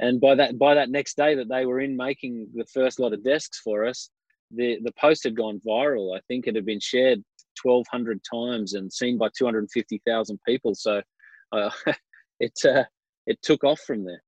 And 0.00 0.20
by 0.20 0.34
that 0.36 0.58
by 0.58 0.74
that 0.74 0.90
next 0.90 1.16
day 1.16 1.34
that 1.34 1.48
they 1.48 1.66
were 1.66 1.80
in 1.80 1.96
making 1.96 2.48
the 2.54 2.66
first 2.66 3.00
lot 3.00 3.12
of 3.12 3.24
desks 3.24 3.60
for 3.60 3.84
us, 3.84 4.10
the 4.50 4.78
the 4.84 4.92
post 4.92 5.24
had 5.24 5.36
gone 5.36 5.60
viral. 5.66 6.16
I 6.16 6.20
think 6.28 6.46
it 6.46 6.54
had 6.54 6.64
been 6.64 6.80
shared 6.80 7.22
1,200 7.62 8.20
times 8.22 8.74
and 8.74 8.92
seen 8.92 9.18
by 9.18 9.28
250,000 9.36 10.38
people. 10.46 10.74
So 10.74 11.02
uh, 11.52 11.70
it 12.40 12.58
uh, 12.64 12.84
it 13.28 13.40
took 13.42 13.62
off 13.62 13.80
from 13.80 14.04
there. 14.04 14.22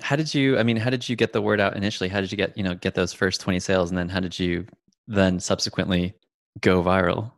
How 0.00 0.16
did 0.16 0.32
you? 0.32 0.58
I 0.58 0.62
mean, 0.62 0.76
how 0.76 0.90
did 0.90 1.08
you 1.08 1.16
get 1.16 1.32
the 1.32 1.42
word 1.42 1.60
out 1.60 1.76
initially? 1.76 2.08
How 2.08 2.20
did 2.20 2.30
you 2.30 2.38
get 2.38 2.56
you 2.56 2.62
know 2.62 2.74
get 2.74 2.94
those 2.94 3.12
first 3.12 3.40
20 3.40 3.60
sales, 3.60 3.90
and 3.90 3.98
then 3.98 4.08
how 4.08 4.20
did 4.20 4.38
you 4.38 4.66
then 5.08 5.40
subsequently 5.40 6.14
go 6.60 6.82
viral? 6.82 7.32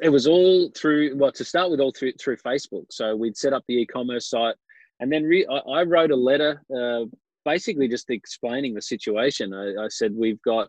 It 0.00 0.08
was 0.08 0.26
all 0.26 0.70
through 0.76 1.16
well 1.16 1.32
to 1.32 1.44
start 1.44 1.70
with 1.70 1.80
all 1.80 1.92
through 1.92 2.12
through 2.12 2.36
Facebook. 2.38 2.86
So 2.90 3.14
we'd 3.16 3.36
set 3.36 3.52
up 3.52 3.64
the 3.66 3.74
e-commerce 3.74 4.30
site, 4.30 4.54
and 5.00 5.12
then 5.12 5.24
re- 5.24 5.46
I, 5.46 5.56
I, 5.80 5.82
wrote 5.82 6.12
a 6.12 6.16
letter, 6.16 6.62
uh, 6.74 7.06
basically 7.44 7.88
just 7.88 8.08
explaining 8.08 8.74
the 8.74 8.82
situation. 8.82 9.52
I, 9.52 9.84
I 9.84 9.88
said 9.88 10.12
we've 10.14 10.40
got 10.42 10.68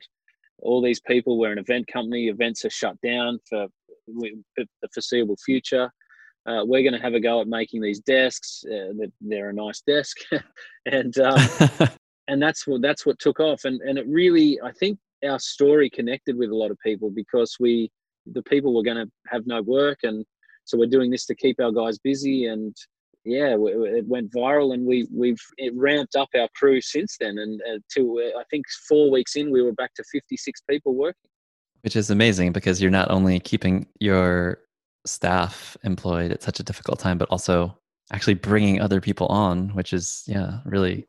all 0.59 0.81
these 0.81 1.01
people. 1.01 1.37
We're 1.37 1.51
an 1.51 1.59
event 1.59 1.85
company. 1.87 2.29
Events 2.29 2.65
are 2.65 2.71
shut 2.71 2.99
down 3.01 3.39
for 3.47 3.67
the 4.07 4.67
foreseeable 4.91 5.37
future. 5.45 5.91
Uh, 6.45 6.63
we're 6.65 6.81
going 6.81 6.93
to 6.93 6.99
have 6.99 7.13
a 7.13 7.19
go 7.19 7.39
at 7.39 7.47
making 7.47 7.81
these 7.81 7.99
desks. 8.01 8.63
Uh, 8.65 8.91
they're 9.21 9.49
a 9.49 9.53
nice 9.53 9.81
desk, 9.81 10.17
and 10.85 11.17
um, 11.19 11.39
and 12.27 12.41
that's 12.41 12.67
what 12.67 12.81
that's 12.81 13.05
what 13.05 13.19
took 13.19 13.39
off. 13.39 13.65
And 13.65 13.79
and 13.81 13.97
it 13.97 14.05
really, 14.07 14.59
I 14.61 14.71
think, 14.73 14.99
our 15.25 15.39
story 15.39 15.89
connected 15.89 16.37
with 16.37 16.49
a 16.49 16.55
lot 16.55 16.71
of 16.71 16.77
people 16.85 17.09
because 17.09 17.55
we, 17.59 17.89
the 18.33 18.43
people 18.43 18.75
were 18.75 18.83
going 18.83 18.97
to 18.97 19.09
have 19.27 19.47
no 19.47 19.61
work, 19.61 19.99
and 20.03 20.25
so 20.65 20.77
we're 20.77 20.87
doing 20.87 21.11
this 21.11 21.25
to 21.27 21.35
keep 21.35 21.61
our 21.61 21.71
guys 21.71 21.97
busy. 21.99 22.47
And 22.47 22.75
yeah, 23.23 23.55
it 23.57 24.05
went 24.05 24.33
viral, 24.33 24.73
and 24.73 24.85
we 24.85 25.07
we've 25.13 25.41
it 25.57 25.73
ramped 25.75 26.17
up 26.17 26.27
our 26.35 26.49
crew 26.55 26.81
since 26.81 27.15
then. 27.21 27.37
And 27.37 27.61
uh, 27.61 27.79
to 27.95 28.33
uh, 28.35 28.39
I 28.39 28.43
think 28.51 28.65
four 28.89 29.09
weeks 29.09 29.37
in, 29.37 29.49
we 29.49 29.61
were 29.61 29.73
back 29.73 29.93
to 29.95 30.03
fifty 30.11 30.35
six 30.35 30.61
people 30.69 30.93
working, 30.93 31.29
which 31.83 31.95
is 31.95 32.09
amazing 32.09 32.51
because 32.51 32.81
you're 32.81 32.91
not 32.91 33.09
only 33.09 33.39
keeping 33.39 33.87
your 34.01 34.59
staff 35.05 35.77
employed 35.83 36.31
at 36.31 36.41
such 36.41 36.59
a 36.59 36.63
difficult 36.63 36.99
time, 36.99 37.17
but 37.17 37.29
also 37.29 37.77
actually 38.11 38.35
bringing 38.35 38.81
other 38.81 39.01
people 39.01 39.27
on, 39.27 39.69
which 39.69 39.93
is 39.93 40.23
yeah, 40.27 40.59
really. 40.65 41.07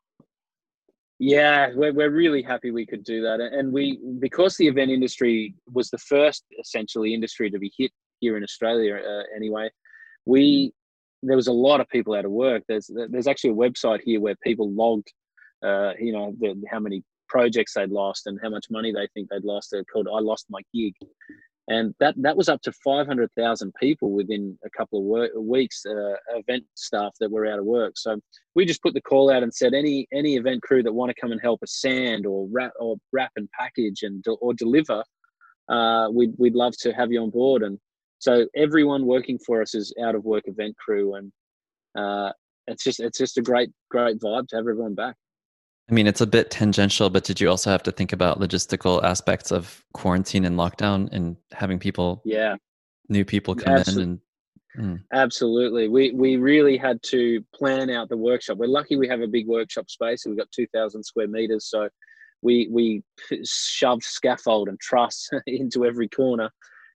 Yeah, 1.19 1.71
we're 1.75 1.93
we're 1.93 2.11
really 2.11 2.43
happy 2.43 2.71
we 2.71 2.87
could 2.87 3.05
do 3.05 3.23
that, 3.23 3.41
and 3.41 3.73
we 3.73 4.01
because 4.19 4.57
the 4.57 4.67
event 4.67 4.91
industry 4.91 5.55
was 5.73 5.91
the 5.91 5.99
first 5.99 6.45
essentially 6.59 7.15
industry 7.15 7.51
to 7.51 7.59
be 7.59 7.73
hit 7.77 7.93
here 8.21 8.37
in 8.37 8.43
Australia 8.43 8.97
uh, 8.97 9.23
anyway. 9.35 9.71
We 10.27 10.73
there 11.23 11.37
was 11.37 11.47
a 11.47 11.53
lot 11.53 11.81
of 11.81 11.89
people 11.89 12.15
out 12.15 12.25
of 12.25 12.31
work. 12.31 12.63
There's 12.69 12.91
there's 13.11 13.27
actually 13.27 13.51
a 13.51 13.55
website 13.55 14.01
here 14.03 14.21
where 14.21 14.35
people 14.43 14.71
logged, 14.73 15.13
uh, 15.65 15.93
you 15.99 16.13
know, 16.13 16.35
the, 16.39 16.61
how 16.71 16.81
many 16.81 17.03
projects 17.29 17.75
they'd 17.75 17.91
lost 17.91 18.27
and 18.27 18.39
how 18.43 18.51
much 18.51 18.67
money 18.71 18.93
they 18.93 19.09
think 19.15 19.29
they'd 19.31 19.45
lost. 19.45 19.69
They're 19.71 19.85
called 19.85 20.09
"I 20.09 20.21
Lost 20.21 20.47
My 20.51 20.61
Gig," 20.75 20.95
and 21.69 21.95
that 22.01 22.15
that 22.19 22.37
was 22.37 22.49
up 22.49 22.61
to 22.63 22.73
five 22.85 23.07
hundred 23.07 23.31
thousand 23.37 23.73
people 23.81 24.11
within 24.13 24.59
a 24.65 24.71
couple 24.71 24.99
of 24.99 25.05
work, 25.05 25.31
weeks. 25.37 25.85
Uh, 25.87 26.15
event 26.37 26.65
staff 26.75 27.13
that 27.21 27.31
were 27.31 27.47
out 27.47 27.59
of 27.59 27.65
work. 27.65 27.95
So 27.97 28.21
we 28.55 28.65
just 28.65 28.83
put 28.83 28.95
the 28.95 29.01
call 29.01 29.31
out 29.31 29.43
and 29.43 29.53
said 29.53 29.75
any 29.75 30.07
any 30.13 30.37
event 30.37 30.63
crew 30.63 30.83
that 30.83 30.93
want 30.93 31.11
to 31.11 31.21
come 31.21 31.33
and 31.33 31.41
help 31.41 31.63
us 31.63 31.81
sand 31.81 32.27
or 32.27 32.47
wrap 32.51 32.73
or 32.79 32.97
wrap 33.13 33.33
and 33.37 33.49
package 33.59 34.03
and 34.03 34.25
or 34.41 34.53
deliver, 34.55 35.03
uh, 35.69 36.09
we'd 36.13 36.33
we'd 36.39 36.55
love 36.55 36.75
to 36.81 36.93
have 36.93 37.11
you 37.11 37.23
on 37.23 37.31
board 37.31 37.63
and 37.63 37.79
so 38.25 38.47
everyone 38.57 39.05
working 39.05 39.39
for 39.39 39.61
us 39.61 39.75
is 39.75 39.93
out 40.03 40.15
of 40.15 40.25
work 40.25 40.45
event 40.47 40.77
crew, 40.79 41.15
and 41.15 41.31
uh, 41.95 42.33
it's 42.67 42.83
just 42.83 42.99
it's 42.99 43.19
just 43.19 43.37
a 43.37 43.43
great 43.43 43.71
great 43.91 44.19
vibe 44.19 44.49
to 44.49 44.57
have 44.57 44.63
everyone 44.63 44.95
back. 44.95 45.15
I 45.91 45.93
mean, 45.93 46.07
it's 46.07 46.23
a 46.23 46.27
bit 46.27 46.51
tangential, 46.51 47.11
but 47.11 47.25
did 47.25 47.41
you 47.41 47.51
also 47.51 47.71
have 47.71 47.83
to 47.83 47.93
think 47.93 48.13
about 48.13 48.41
logistical 48.41 49.03
aspects 49.03 49.53
of 49.53 49.85
quarantine 49.93 50.47
and 50.47 50.59
lockdown 50.59 51.11
and 51.13 51.37
having 51.53 51.79
people, 51.79 52.23
yeah, 52.25 52.57
new 53.09 53.25
people 53.25 53.55
come 53.55 53.77
in 53.77 54.01
and 54.01 54.21
Mm. 54.77 55.01
Absolutely. 55.13 55.89
We 55.89 56.13
we 56.13 56.37
really 56.37 56.77
had 56.77 57.03
to 57.05 57.43
plan 57.55 57.91
out 57.91 58.09
the 58.09 58.17
workshop. 58.17 58.59
We're 58.59 58.67
lucky 58.67 58.97
we 58.97 59.09
have 59.09 59.21
a 59.21 59.29
big 59.29 59.47
workshop 59.47 59.89
space. 59.89 60.25
We've 60.27 60.37
got 60.37 60.51
2,000 60.51 61.03
square 61.05 61.29
meters. 61.29 61.67
So 61.67 61.89
we 62.43 62.69
we 62.71 63.03
shoved 63.45 64.05
scaffold 64.05 64.69
and 64.69 64.79
truss 64.81 65.29
into 65.47 65.85
every 65.85 66.09
corner 66.09 66.51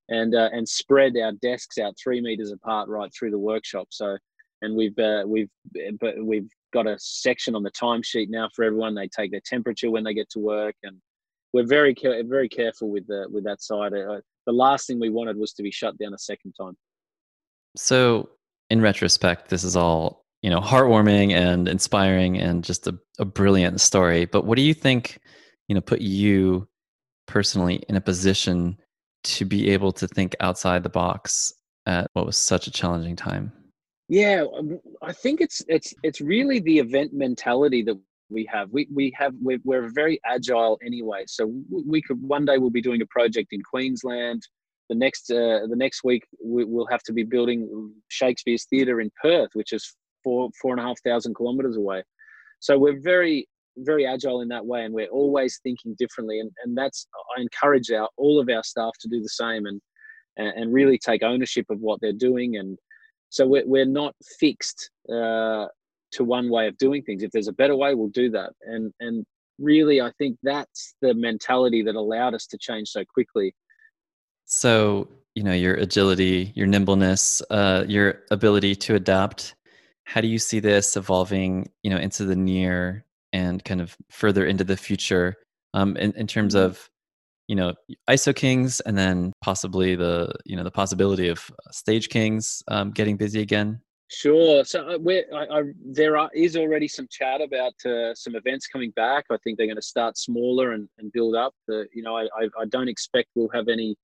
and 0.10 0.36
uh, 0.36 0.50
and 0.52 0.68
spread 0.68 1.16
our 1.18 1.32
desks 1.42 1.78
out 1.78 1.96
three 2.02 2.22
meters 2.22 2.52
apart 2.52 2.90
right 2.90 3.12
through 3.18 3.32
the 3.32 3.40
workshop. 3.40 3.88
So, 3.92 4.18
and 4.62 4.76
we've 4.76 4.98
uh, 5.00 5.24
we've 5.26 5.50
but 6.00 6.16
we've 6.24 6.50
got 6.72 6.88
a 6.88 6.98
section 7.00 7.56
on 7.56 7.64
the 7.64 7.72
timesheet 7.72 8.30
now 8.30 8.50
for 8.56 8.64
everyone. 8.64 8.96
They 8.96 9.08
take 9.08 9.32
their 9.32 9.42
temperature 9.46 9.92
when 9.92 10.04
they 10.04 10.14
get 10.14 10.30
to 10.32 10.40
work, 10.40 10.76
and 10.84 10.98
we're 11.54 11.66
very 11.66 11.96
very 12.28 12.50
careful 12.50 12.90
with 12.90 13.08
the 13.08 13.28
with 13.30 13.44
that 13.46 13.62
side. 13.62 13.94
Uh, 13.94 14.22
the 14.46 14.54
last 14.54 14.88
thing 14.88 15.00
we 15.00 15.10
wanted 15.10 15.38
was 15.38 15.54
to 15.54 15.64
be 15.64 15.72
shut 15.72 15.98
down 15.98 16.14
a 16.14 16.20
second 16.20 16.54
time. 16.60 16.76
So, 17.76 18.30
in 18.70 18.82
retrospect, 18.82 19.50
this 19.50 19.64
is 19.64 19.76
all 19.76 20.26
you 20.42 20.50
know 20.50 20.62
heartwarming 20.62 21.32
and 21.32 21.68
inspiring 21.68 22.38
and 22.38 22.64
just 22.64 22.88
a, 22.88 22.98
a 23.20 23.26
brilliant 23.26 23.82
story. 23.82 24.26
But 24.26 24.46
what 24.46 24.56
do 24.56 24.62
you 24.62 24.74
think? 24.74 25.20
You 25.68 25.76
know, 25.76 25.82
put 25.82 26.02
you 26.02 26.68
personally 27.28 27.84
in 27.88 27.96
a 27.96 28.02
position 28.02 28.78
to 29.24 29.46
be 29.46 29.70
able 29.70 29.92
to 29.92 30.08
think 30.08 30.36
outside 30.40 30.82
the 30.82 30.90
box 30.90 31.54
at 31.86 32.10
what 32.14 32.26
was 32.26 32.38
such 32.38 32.68
a 32.68 32.72
challenging 32.72 33.16
time? 33.16 33.52
Yeah, 34.10 34.44
um, 34.58 34.80
I 35.04 35.14
think 35.14 35.40
it's 35.40 35.62
it's 35.68 35.94
it's 36.02 36.20
really 36.20 36.60
the 36.60 36.80
event 36.80 37.14
mentality 37.14 37.84
that 37.84 37.98
we 38.30 38.50
have. 38.52 38.70
We 38.72 38.88
we 38.92 39.14
have 39.16 39.34
we're, 39.40 39.60
we're 39.64 39.92
very 39.94 40.20
agile 40.26 40.80
anyway. 40.84 41.26
So 41.28 41.54
we 41.70 42.02
could 42.02 42.20
one 42.22 42.44
day 42.44 42.58
we'll 42.58 42.72
be 42.72 42.82
doing 42.82 43.04
a 43.04 43.06
project 43.06 43.50
in 43.52 43.62
Queensland. 43.62 44.42
The 44.90 44.96
next 44.96 45.30
uh, 45.32 45.68
the 45.70 45.76
next 45.76 46.04
week 46.04 46.24
we, 46.44 46.66
will 46.66 46.88
have 46.88 47.04
to 47.04 47.14
be 47.14 47.24
building 47.24 47.94
Shakespeare's 48.08 48.66
Theatre 48.66 49.00
in 49.00 49.12
Perth, 49.22 49.52
which 49.54 49.74
is 49.74 49.96
four 50.24 50.50
four 50.60 50.72
and 50.72 50.82
a 50.82 50.84
half 50.84 51.00
thousand 51.06 51.36
kilometers 51.36 51.78
away. 51.78 52.02
So 52.60 52.80
we're 52.80 53.00
very 53.00 53.48
very 53.78 54.08
agile 54.08 54.42
in 54.42 54.48
that 54.50 54.66
way 54.66 54.84
and 54.84 54.94
we're 54.94 55.08
always 55.08 55.60
thinking 55.64 55.96
differently 55.98 56.42
and, 56.42 56.52
and 56.66 56.78
that's 56.78 57.08
i 57.38 57.42
encourage 57.42 57.90
our 57.92 58.10
all 58.18 58.38
of 58.38 58.50
our 58.50 58.62
staff 58.62 58.92
to 59.00 59.08
do 59.08 59.22
the 59.22 59.30
same 59.30 59.66
and 59.68 59.80
and 60.36 60.74
really 60.74 60.98
take 60.98 61.24
ownership 61.24 61.66
of 61.70 61.80
what 61.80 61.98
they're 62.02 62.12
doing 62.12 62.58
and 62.58 62.78
so 63.30 63.48
we're, 63.48 63.66
we're 63.66 63.86
not 63.86 64.16
fixed 64.40 64.90
uh, 65.12 65.66
to 66.12 66.24
one 66.24 66.50
way 66.50 66.68
of 66.68 66.78
doing 66.78 67.04
things. 67.04 67.24
If 67.24 67.32
there's 67.32 67.48
a 67.48 67.54
better 67.54 67.76
way 67.76 67.94
we'll 67.94 68.10
do 68.10 68.30
that. 68.32 68.52
And 68.62 68.94
and 69.00 69.26
really 69.62 70.00
i 70.00 70.10
think 70.18 70.38
that's 70.42 70.96
the 71.02 71.14
mentality 71.14 71.84
that 71.84 71.94
allowed 71.94 72.34
us 72.34 72.48
to 72.48 72.58
change 72.58 72.90
so 72.90 73.04
quickly. 73.14 73.54
So 74.46 75.10
you 75.36 75.44
know 75.44 75.54
your 75.54 75.76
agility 75.76 76.52
your 76.56 76.68
nimbleness 76.68 77.42
uh, 77.50 77.86
your 77.88 78.24
ability 78.32 78.76
to 78.76 78.96
adapt 78.96 79.56
how 80.06 80.22
do 80.22 80.28
you 80.28 80.40
see 80.40 80.60
this 80.60 80.98
evolving 80.98 81.70
you 81.84 81.90
know 81.90 81.98
into 81.98 82.26
the 82.26 82.36
near 82.36 83.06
and 83.34 83.64
kind 83.64 83.82
of 83.82 83.96
further 84.10 84.46
into 84.46 84.64
the 84.64 84.78
future? 84.78 85.36
Um, 85.74 85.96
in, 85.98 86.14
in 86.14 86.28
terms 86.28 86.56
mm-hmm. 86.56 86.66
of 86.66 86.90
you 87.50 87.56
know 87.56 87.74
iso 88.10 88.34
kings 88.34 88.80
and 88.82 88.98
then 88.98 89.34
possibly 89.42 89.96
the 89.96 90.32
you 90.46 90.56
know 90.56 90.64
the 90.64 90.72
possibility 90.72 91.28
of 91.28 91.50
stage 91.72 92.08
kings 92.08 92.64
um, 92.70 92.92
getting 92.92 93.18
busy 93.18 93.42
again 93.42 93.82
Sure. 94.12 94.66
So 94.66 94.90
uh, 94.90 94.98
where 94.98 95.24
I, 95.32 95.60
I, 95.60 95.62
there 95.86 96.18
are, 96.18 96.32
is 96.34 96.58
already 96.58 96.88
some 96.88 97.08
chat 97.12 97.42
about 97.42 97.74
uh, 97.86 98.16
some 98.16 98.36
events 98.36 98.66
coming 98.66 98.90
back. 98.96 99.26
I 99.30 99.38
think 99.44 99.58
they're 99.60 99.68
going 99.68 99.76
to 99.76 99.84
start 99.84 100.18
smaller 100.18 100.72
and, 100.72 100.90
and 100.98 101.12
build 101.12 101.36
up. 101.36 101.54
The, 101.68 101.86
you 101.94 102.02
know, 102.02 102.18
I, 102.18 102.24
I, 102.24 102.50
I 102.60 102.66
don't 102.70 102.90
expect 102.90 103.30
we'll 103.36 103.50
have 103.54 103.68
any 103.68 103.96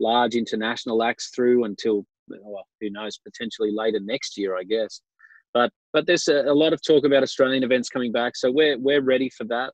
large 0.00 0.34
international 0.34 1.04
acts 1.04 1.30
through 1.32 1.62
until 1.62 2.04
well, 2.28 2.66
who 2.80 2.90
knows, 2.90 3.18
potentially 3.18 3.70
later 3.72 4.00
next 4.00 4.36
year, 4.36 4.56
I 4.56 4.64
guess. 4.64 5.00
But 5.54 5.70
but 5.92 6.06
there's 6.06 6.28
a, 6.28 6.42
a 6.42 6.54
lot 6.54 6.72
of 6.72 6.82
talk 6.82 7.04
about 7.04 7.22
Australian 7.22 7.62
events 7.62 7.88
coming 7.88 8.10
back, 8.10 8.36
so 8.36 8.50
we're 8.50 8.78
we're 8.78 9.02
ready 9.02 9.30
for 9.30 9.44
that. 9.44 9.72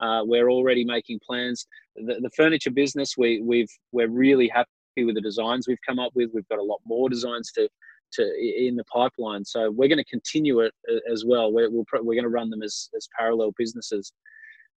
Uh, 0.00 0.22
we're 0.24 0.50
already 0.50 0.84
making 0.84 1.20
plans. 1.26 1.66
The, 1.96 2.20
the 2.20 2.30
furniture 2.36 2.70
business, 2.70 3.14
we 3.16 3.40
we've 3.42 3.70
we're 3.92 4.08
really 4.08 4.48
happy 4.48 4.68
with 4.98 5.14
the 5.14 5.20
designs 5.20 5.66
we've 5.68 5.78
come 5.86 5.98
up 5.98 6.12
with. 6.14 6.30
We've 6.32 6.48
got 6.48 6.58
a 6.58 6.62
lot 6.62 6.80
more 6.84 7.08
designs 7.08 7.52
to 7.52 7.68
to 8.14 8.22
in 8.22 8.76
the 8.76 8.84
pipeline. 8.84 9.44
So 9.44 9.70
we're 9.70 9.88
going 9.88 9.98
to 9.98 10.04
continue 10.04 10.60
it 10.60 10.72
uh, 10.90 11.12
as 11.12 11.24
well. 11.24 11.52
We're 11.52 11.70
we'll, 11.70 11.84
we're 11.92 12.14
going 12.14 12.24
to 12.24 12.28
run 12.28 12.50
them 12.50 12.62
as 12.62 12.88
as 12.96 13.08
parallel 13.18 13.52
businesses, 13.56 14.12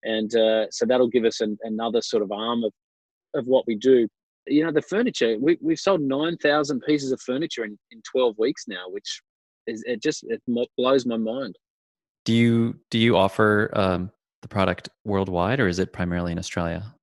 and 0.03 0.33
uh, 0.35 0.69
so 0.71 0.85
that'll 0.85 1.09
give 1.09 1.25
us 1.25 1.41
an, 1.41 1.57
another 1.63 2.01
sort 2.01 2.23
of 2.23 2.31
arm 2.31 2.63
of 2.63 2.71
of 3.35 3.47
what 3.47 3.65
we 3.67 3.75
do. 3.75 4.07
You 4.45 4.65
know, 4.65 4.71
the 4.71 4.81
furniture 4.81 5.37
we 5.39 5.57
we've 5.61 5.79
sold 5.79 6.01
nine 6.01 6.37
thousand 6.37 6.81
pieces 6.81 7.11
of 7.11 7.21
furniture 7.21 7.63
in 7.63 7.77
in 7.91 8.01
twelve 8.09 8.35
weeks 8.37 8.65
now, 8.67 8.89
which 8.89 9.21
is 9.67 9.83
it 9.85 10.01
just 10.01 10.25
it 10.27 10.41
blows 10.77 11.05
my 11.05 11.17
mind. 11.17 11.55
Do 12.25 12.33
you 12.33 12.79
do 12.89 12.99
you 12.99 13.17
offer 13.17 13.69
um, 13.73 14.11
the 14.43 14.47
product 14.47 14.89
worldwide, 15.03 15.59
or 15.59 15.67
is 15.67 15.79
it 15.79 15.91
primarily 15.91 16.31
in 16.31 16.37
Australia? 16.37 16.93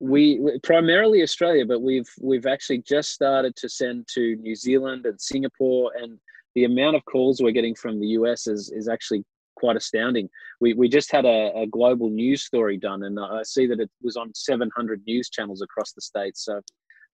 we 0.00 0.58
primarily 0.62 1.22
Australia, 1.22 1.64
but 1.64 1.82
we've 1.82 2.08
we've 2.20 2.46
actually 2.46 2.78
just 2.78 3.12
started 3.12 3.54
to 3.56 3.68
send 3.68 4.08
to 4.14 4.34
New 4.36 4.56
Zealand 4.56 5.06
and 5.06 5.20
Singapore, 5.20 5.92
and 6.00 6.18
the 6.54 6.64
amount 6.64 6.96
of 6.96 7.04
calls 7.04 7.40
we're 7.40 7.52
getting 7.52 7.74
from 7.74 8.00
the 8.00 8.08
US 8.08 8.46
is 8.46 8.70
is 8.70 8.88
actually 8.88 9.24
quite 9.56 9.76
astounding. 9.76 10.28
We 10.60 10.72
we 10.72 10.88
just 10.88 11.12
had 11.12 11.26
a, 11.26 11.52
a 11.54 11.66
global 11.66 12.08
news 12.08 12.42
story 12.42 12.78
done, 12.78 13.02
and 13.04 13.20
I 13.20 13.42
see 13.42 13.66
that 13.66 13.78
it 13.78 13.90
was 14.02 14.16
on 14.16 14.32
700 14.34 15.02
news 15.06 15.28
channels 15.28 15.60
across 15.60 15.92
the 15.92 16.00
states. 16.00 16.44
So 16.46 16.60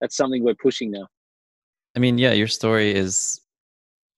that's 0.01 0.17
something 0.17 0.45
we're 0.45 0.55
pushing 0.55 0.93
now. 0.93 1.09
I 1.97 1.99
mean, 1.99 2.19
yeah, 2.19 2.33
your 2.33 2.47
story 2.47 2.95
is 2.95 3.41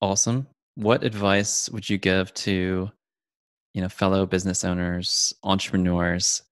awesome. 0.03 0.47
What 0.75 1.05
advice 1.05 1.71
would 1.71 1.89
you 1.89 1.97
give 1.97 2.35
to 2.35 2.91
you 3.79 3.83
know 3.83 3.89
fellow 3.89 4.27
business 4.27 4.65
owners, 4.65 5.33
entrepreneurs? 5.45 6.43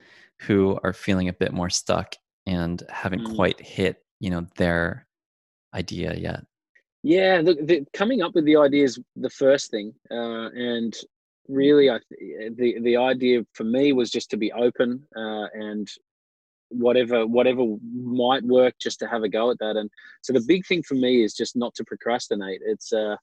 who 0.41 0.79
are 0.83 0.93
feeling 0.93 1.29
a 1.29 1.33
bit 1.33 1.53
more 1.53 1.71
stuck 1.71 2.15
and 2.47 2.83
haven't 2.91 3.27
mm. 3.27 3.35
quite 3.35 3.61
hit 3.61 4.03
you 4.21 4.31
know 4.31 4.47
their 4.57 5.07
idea 5.75 6.15
yet 6.15 6.45
yeah 7.03 7.43
the, 7.43 7.55
the, 7.63 7.87
coming 7.93 8.23
up 8.23 8.35
with 8.35 8.45
the 8.45 8.57
idea 8.57 8.85
is 8.85 8.99
the 9.17 9.31
first 9.31 9.71
thing 9.71 9.95
uh, 10.11 10.49
and 10.51 10.95
really 11.49 11.89
I, 11.91 11.99
the 12.57 12.77
the 12.83 12.97
idea 12.97 13.45
for 13.55 13.65
me 13.65 13.93
was 13.93 14.11
just 14.11 14.31
to 14.31 14.37
be 14.37 14.53
open 14.53 15.03
uh, 15.17 15.47
and 15.55 15.89
whatever 16.69 17.27
whatever 17.27 17.63
might 17.95 18.43
work 18.43 18.75
just 18.81 18.99
to 18.99 19.07
have 19.07 19.23
a 19.23 19.29
go 19.29 19.51
at 19.51 19.59
that 19.61 19.77
and 19.77 19.89
so 20.23 20.33
the 20.33 20.45
big 20.47 20.67
thing 20.67 20.83
for 20.83 20.95
me 20.95 21.23
is 21.23 21.33
just 21.33 21.57
not 21.57 21.75
to 21.77 21.85
procrastinate 21.85 22.61
it's 22.65 22.93
uh 22.93 23.17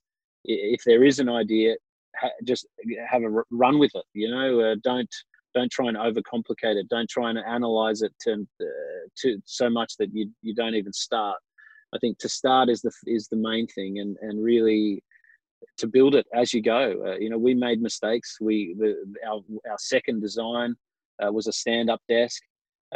if 0.45 0.81
there 0.86 1.03
is 1.03 1.19
an 1.19 1.29
idea 1.29 1.75
ha- 2.17 2.29
just 2.43 2.67
have 3.10 3.24
a 3.24 3.43
run 3.51 3.79
with 3.79 3.91
it 3.96 4.05
you 4.13 4.29
know 4.29 4.60
uh, 4.60 4.75
don't 4.84 5.10
don't 5.53 5.72
try 5.72 5.88
and 5.88 5.98
overcomplicate 5.98 6.75
it. 6.75 6.89
Don't 6.89 7.10
try 7.10 7.29
and 7.29 7.39
analyze 7.39 8.01
it 8.01 8.13
to, 8.22 8.48
uh, 8.62 8.65
to 9.22 9.41
so 9.46 9.70
much 9.70 9.98
that 9.98 10.13
you 10.13 10.29
you 10.41 10.53
don't 10.53 10.75
even 10.75 10.93
start. 10.93 11.38
I 11.93 12.00
think 12.00 12.17
to 12.20 12.29
start 12.29 12.70
is 12.70 12.82
the 12.82 12.91
is 13.05 13.27
the 13.27 13.38
main 13.38 13.67
thing, 13.67 14.00
and 14.00 14.17
and 14.22 14.43
really 14.43 15.03
to 15.77 15.88
build 15.88 16.15
it 16.15 16.26
as 16.34 16.54
you 16.54 16.62
go. 16.62 17.04
Uh, 17.06 17.17
you 17.17 17.30
know, 17.30 17.38
we 17.38 17.54
made 17.54 17.82
mistakes. 17.82 18.38
We 18.41 18.76
the, 18.78 18.95
our 19.28 19.41
our 19.69 19.78
second 19.80 20.21
design 20.21 20.76
uh, 21.23 21.32
was 21.32 21.47
a 21.47 21.54
stand 21.54 21.89
up 21.89 22.02
desk. 22.10 22.41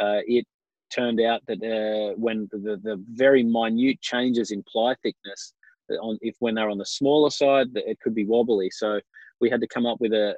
Uh, 0.00 0.20
it 0.26 0.46
turned 0.92 1.20
out 1.20 1.42
that 1.46 1.62
uh, 1.62 2.14
when 2.16 2.48
the, 2.50 2.80
the, 2.82 3.04
very 3.10 3.42
minute 3.42 4.00
changes 4.00 4.52
in 4.52 4.64
ply 4.72 4.94
thickness 5.02 5.52
on 6.00 6.18
if 6.20 6.36
when 6.40 6.54
they're 6.54 6.70
on 6.70 6.78
the 6.78 6.86
smaller 6.86 7.30
side, 7.30 7.68
it 7.74 7.98
could 8.00 8.14
be 8.14 8.24
wobbly. 8.24 8.70
So 8.70 9.00
we 9.40 9.50
had 9.50 9.60
to 9.60 9.66
come 9.68 9.86
up 9.86 10.00
with 10.00 10.12
a, 10.12 10.34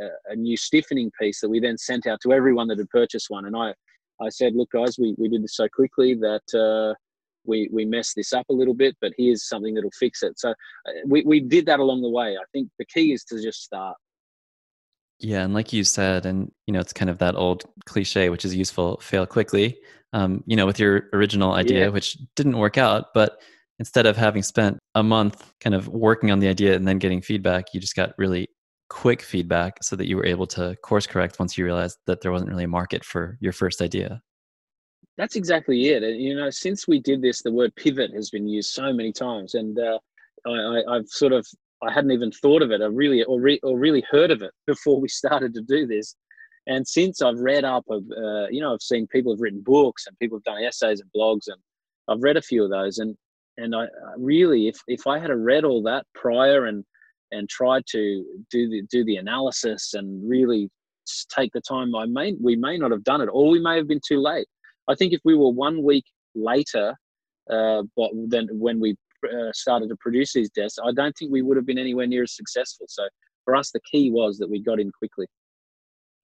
a, 0.00 0.32
a, 0.32 0.36
new 0.36 0.56
stiffening 0.56 1.10
piece 1.20 1.40
that 1.40 1.48
we 1.48 1.60
then 1.60 1.78
sent 1.78 2.06
out 2.06 2.20
to 2.22 2.32
everyone 2.32 2.68
that 2.68 2.78
had 2.78 2.90
purchased 2.90 3.30
one. 3.30 3.46
And 3.46 3.56
I, 3.56 3.74
I 4.20 4.28
said, 4.28 4.54
look, 4.54 4.70
guys, 4.72 4.98
we, 4.98 5.14
we 5.18 5.28
did 5.28 5.42
this 5.42 5.56
so 5.56 5.68
quickly 5.68 6.14
that 6.14 6.42
uh, 6.58 6.94
we, 7.44 7.68
we 7.72 7.84
messed 7.84 8.16
this 8.16 8.32
up 8.32 8.46
a 8.48 8.52
little 8.52 8.74
bit, 8.74 8.96
but 9.00 9.12
here's 9.16 9.48
something 9.48 9.74
that'll 9.74 9.90
fix 9.92 10.22
it. 10.22 10.38
So 10.38 10.50
uh, 10.50 10.92
we, 11.06 11.22
we 11.22 11.40
did 11.40 11.66
that 11.66 11.80
along 11.80 12.02
the 12.02 12.08
way. 12.08 12.36
I 12.36 12.44
think 12.52 12.70
the 12.78 12.86
key 12.86 13.12
is 13.12 13.24
to 13.24 13.40
just 13.40 13.62
start. 13.62 13.96
Yeah, 15.20 15.44
and 15.44 15.54
like 15.54 15.72
you 15.72 15.84
said, 15.84 16.26
and 16.26 16.50
you 16.66 16.72
know, 16.72 16.80
it's 16.80 16.92
kind 16.92 17.08
of 17.08 17.18
that 17.18 17.36
old 17.36 17.64
cliche, 17.86 18.30
which 18.30 18.44
is 18.44 18.54
useful, 18.54 18.98
fail 19.00 19.26
quickly. 19.26 19.78
Um, 20.12 20.42
you 20.46 20.56
know, 20.56 20.66
with 20.66 20.78
your 20.78 21.08
original 21.12 21.54
idea, 21.54 21.84
yeah. 21.84 21.88
which 21.88 22.18
didn't 22.34 22.58
work 22.58 22.78
out, 22.78 23.14
but 23.14 23.40
instead 23.78 24.06
of 24.06 24.16
having 24.16 24.42
spent 24.42 24.78
a 24.94 25.02
month 25.02 25.52
kind 25.60 25.74
of 25.74 25.88
working 25.88 26.30
on 26.30 26.38
the 26.38 26.48
idea 26.48 26.74
and 26.74 26.86
then 26.86 26.98
getting 26.98 27.20
feedback, 27.20 27.66
you 27.72 27.80
just 27.80 27.96
got 27.96 28.12
really 28.18 28.48
quick 28.88 29.22
feedback 29.22 29.82
so 29.82 29.96
that 29.96 30.06
you 30.06 30.16
were 30.16 30.26
able 30.26 30.46
to 30.46 30.76
course 30.76 31.06
correct 31.06 31.38
once 31.38 31.58
you 31.58 31.64
realized 31.64 31.98
that 32.06 32.20
there 32.20 32.30
wasn't 32.30 32.48
really 32.50 32.64
a 32.64 32.68
market 32.68 33.04
for 33.04 33.36
your 33.40 33.52
first 33.52 33.80
idea. 33.80 34.20
That's 35.16 35.36
exactly 35.36 35.88
it. 35.88 36.02
And, 36.02 36.20
you 36.20 36.36
know, 36.36 36.50
since 36.50 36.88
we 36.88 37.00
did 37.00 37.22
this, 37.22 37.42
the 37.42 37.52
word 37.52 37.74
pivot 37.76 38.12
has 38.14 38.30
been 38.30 38.48
used 38.48 38.72
so 38.72 38.92
many 38.92 39.12
times, 39.12 39.54
and 39.54 39.78
uh, 39.78 39.98
I, 40.46 40.94
have 40.94 41.08
sort 41.08 41.32
of 41.32 41.46
I 41.82 41.92
hadn't 41.92 42.12
even 42.12 42.32
thought 42.32 42.62
of 42.62 42.70
it, 42.70 42.80
or 42.80 42.90
really, 42.90 43.22
or, 43.24 43.40
re, 43.40 43.60
or 43.62 43.78
really 43.78 44.04
heard 44.10 44.30
of 44.30 44.42
it 44.42 44.50
before 44.66 45.00
we 45.00 45.08
started 45.08 45.54
to 45.54 45.62
do 45.62 45.86
this. 45.86 46.16
And 46.66 46.86
since 46.86 47.20
I've 47.20 47.38
read 47.38 47.64
up, 47.64 47.84
of, 47.90 48.02
uh, 48.10 48.46
you 48.50 48.60
know, 48.60 48.72
I've 48.72 48.80
seen 48.82 49.06
people 49.06 49.32
have 49.32 49.40
written 49.40 49.62
books 49.62 50.06
and 50.06 50.18
people 50.18 50.38
have 50.38 50.44
done 50.44 50.64
essays 50.64 51.00
and 51.00 51.10
blogs, 51.14 51.46
and 51.46 51.60
I've 52.08 52.22
read 52.22 52.36
a 52.36 52.42
few 52.42 52.64
of 52.64 52.70
those, 52.70 52.98
and 52.98 53.16
and 53.56 53.74
I 53.74 53.86
really, 54.16 54.68
if 54.68 54.76
if 54.88 55.06
I 55.06 55.18
had 55.18 55.30
read 55.30 55.64
all 55.64 55.82
that 55.84 56.06
prior 56.14 56.66
and 56.66 56.84
and 57.30 57.48
tried 57.48 57.84
to 57.90 58.24
do 58.50 58.68
the 58.68 58.82
do 58.90 59.04
the 59.04 59.16
analysis 59.16 59.94
and 59.94 60.28
really 60.28 60.70
take 61.34 61.52
the 61.52 61.60
time, 61.60 61.94
I 61.94 62.06
may 62.06 62.34
we 62.40 62.56
may 62.56 62.76
not 62.78 62.90
have 62.90 63.04
done 63.04 63.20
it, 63.20 63.28
or 63.32 63.50
we 63.50 63.60
may 63.60 63.76
have 63.76 63.88
been 63.88 64.00
too 64.06 64.20
late. 64.20 64.46
I 64.88 64.94
think 64.94 65.12
if 65.12 65.20
we 65.24 65.34
were 65.34 65.50
one 65.50 65.82
week 65.82 66.04
later, 66.34 66.94
uh, 67.50 67.82
but 67.96 68.10
then 68.28 68.48
when 68.52 68.80
we 68.80 68.96
uh, 69.24 69.52
started 69.52 69.88
to 69.88 69.96
produce 70.00 70.32
these 70.32 70.50
desks, 70.50 70.78
I 70.84 70.92
don't 70.92 71.14
think 71.16 71.32
we 71.32 71.42
would 71.42 71.56
have 71.56 71.66
been 71.66 71.78
anywhere 71.78 72.06
near 72.06 72.24
as 72.24 72.36
successful. 72.36 72.86
So 72.88 73.04
for 73.44 73.56
us, 73.56 73.70
the 73.70 73.80
key 73.90 74.10
was 74.10 74.38
that 74.38 74.50
we 74.50 74.60
got 74.60 74.80
in 74.80 74.90
quickly. 74.90 75.26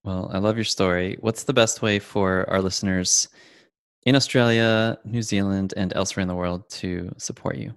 Well, 0.05 0.31
I 0.33 0.38
love 0.38 0.57
your 0.57 0.64
story. 0.64 1.16
What's 1.21 1.45
the 1.45 1.53
best 1.53 1.83
way 1.83 1.99
for 1.99 2.49
our 2.49 2.62
listeners 2.62 3.29
in 4.06 4.16
Australia, 4.16 4.98
New 5.04 5.22
Zealand, 5.22 5.74
and 5.76 5.92
elsewhere 5.94 6.22
in 6.22 6.28
the 6.28 6.34
world 6.34 6.68
to 6.70 7.12
support 7.18 7.56
you? 7.56 7.72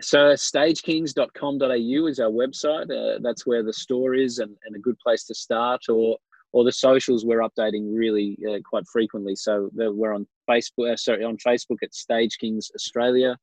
So, 0.00 0.34
stagekings.com.au 0.34 2.06
is 2.06 2.20
our 2.20 2.30
website. 2.30 2.90
Uh, 2.90 3.18
that's 3.20 3.46
where 3.46 3.62
the 3.62 3.72
store 3.72 4.14
is 4.14 4.38
and, 4.38 4.56
and, 4.64 4.76
a 4.76 4.78
good 4.78 4.98
place 5.00 5.24
to 5.24 5.34
start, 5.34 5.82
or 5.88 6.16
or 6.52 6.64
the 6.64 6.72
socials 6.72 7.24
we're 7.24 7.40
updating 7.40 7.94
really 7.94 8.38
uh, 8.48 8.58
quite 8.64 8.86
frequently. 8.86 9.34
So 9.36 9.70
we're 9.74 10.14
on 10.14 10.26
Facebook, 10.48 10.92
uh, 10.92 10.96
sorry, 10.96 11.24
on 11.24 11.36
Facebook 11.36 11.78
at 11.82 11.94
Stage 11.94 12.38
Kings 12.38 12.70
Australia, 12.74 13.36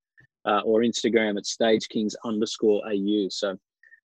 uh, 0.45 0.61
or 0.61 0.79
Instagram 0.81 1.37
at 1.37 1.45
Stage 1.45 1.87
Kings 1.89 2.15
underscore 2.23 2.81
AU. 2.87 3.27
So 3.29 3.57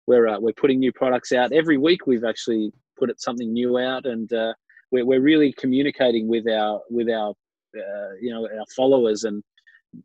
we're 0.06 0.28
uh, 0.28 0.40
we're 0.40 0.52
putting 0.52 0.80
new 0.80 0.92
products 0.92 1.32
out 1.32 1.52
every 1.52 1.78
week. 1.78 2.06
We've 2.06 2.24
actually 2.24 2.72
put 2.98 3.18
something 3.20 3.52
new 3.52 3.78
out, 3.78 4.06
and 4.06 4.30
uh, 4.32 4.54
we're 4.90 5.04
we're 5.04 5.20
really 5.20 5.52
communicating 5.52 6.28
with 6.28 6.48
our 6.48 6.80
with 6.90 7.08
our 7.08 7.34
uh, 7.76 8.14
you 8.20 8.32
know 8.32 8.44
our 8.44 8.66
followers 8.76 9.24
and 9.24 9.42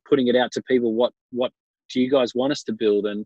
putting 0.09 0.27
it 0.27 0.35
out 0.35 0.51
to 0.51 0.61
people 0.63 0.93
what 0.93 1.13
what 1.31 1.51
do 1.91 2.01
you 2.01 2.09
guys 2.09 2.33
want 2.35 2.51
us 2.51 2.63
to 2.63 2.73
build? 2.73 3.05
And 3.05 3.25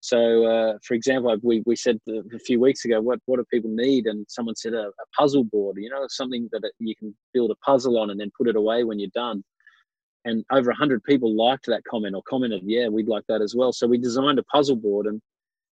so 0.00 0.44
uh, 0.44 0.78
for 0.86 0.94
example 0.94 1.36
we, 1.42 1.62
we 1.66 1.76
said 1.76 1.98
a 2.08 2.38
few 2.40 2.60
weeks 2.60 2.84
ago 2.84 3.00
what 3.00 3.20
what 3.26 3.36
do 3.36 3.44
people 3.52 3.70
need? 3.72 4.06
And 4.06 4.26
someone 4.28 4.56
said 4.56 4.74
a, 4.74 4.88
a 4.88 5.06
puzzle 5.16 5.44
board 5.44 5.76
you 5.78 5.90
know 5.90 6.06
something 6.08 6.48
that 6.52 6.70
you 6.78 6.94
can 6.96 7.14
build 7.32 7.50
a 7.50 7.56
puzzle 7.64 7.98
on 7.98 8.10
and 8.10 8.20
then 8.20 8.30
put 8.36 8.48
it 8.48 8.56
away 8.56 8.84
when 8.84 8.98
you're 8.98 9.10
done. 9.14 9.42
And 10.26 10.44
over 10.52 10.68
100 10.68 11.02
people 11.04 11.34
liked 11.34 11.64
that 11.66 11.82
comment 11.90 12.14
or 12.14 12.22
commented 12.28 12.62
yeah 12.64 12.88
we'd 12.88 13.08
like 13.08 13.24
that 13.28 13.42
as 13.42 13.54
well. 13.54 13.72
So 13.72 13.86
we 13.86 13.98
designed 13.98 14.38
a 14.38 14.44
puzzle 14.44 14.76
board 14.76 15.06
and 15.06 15.20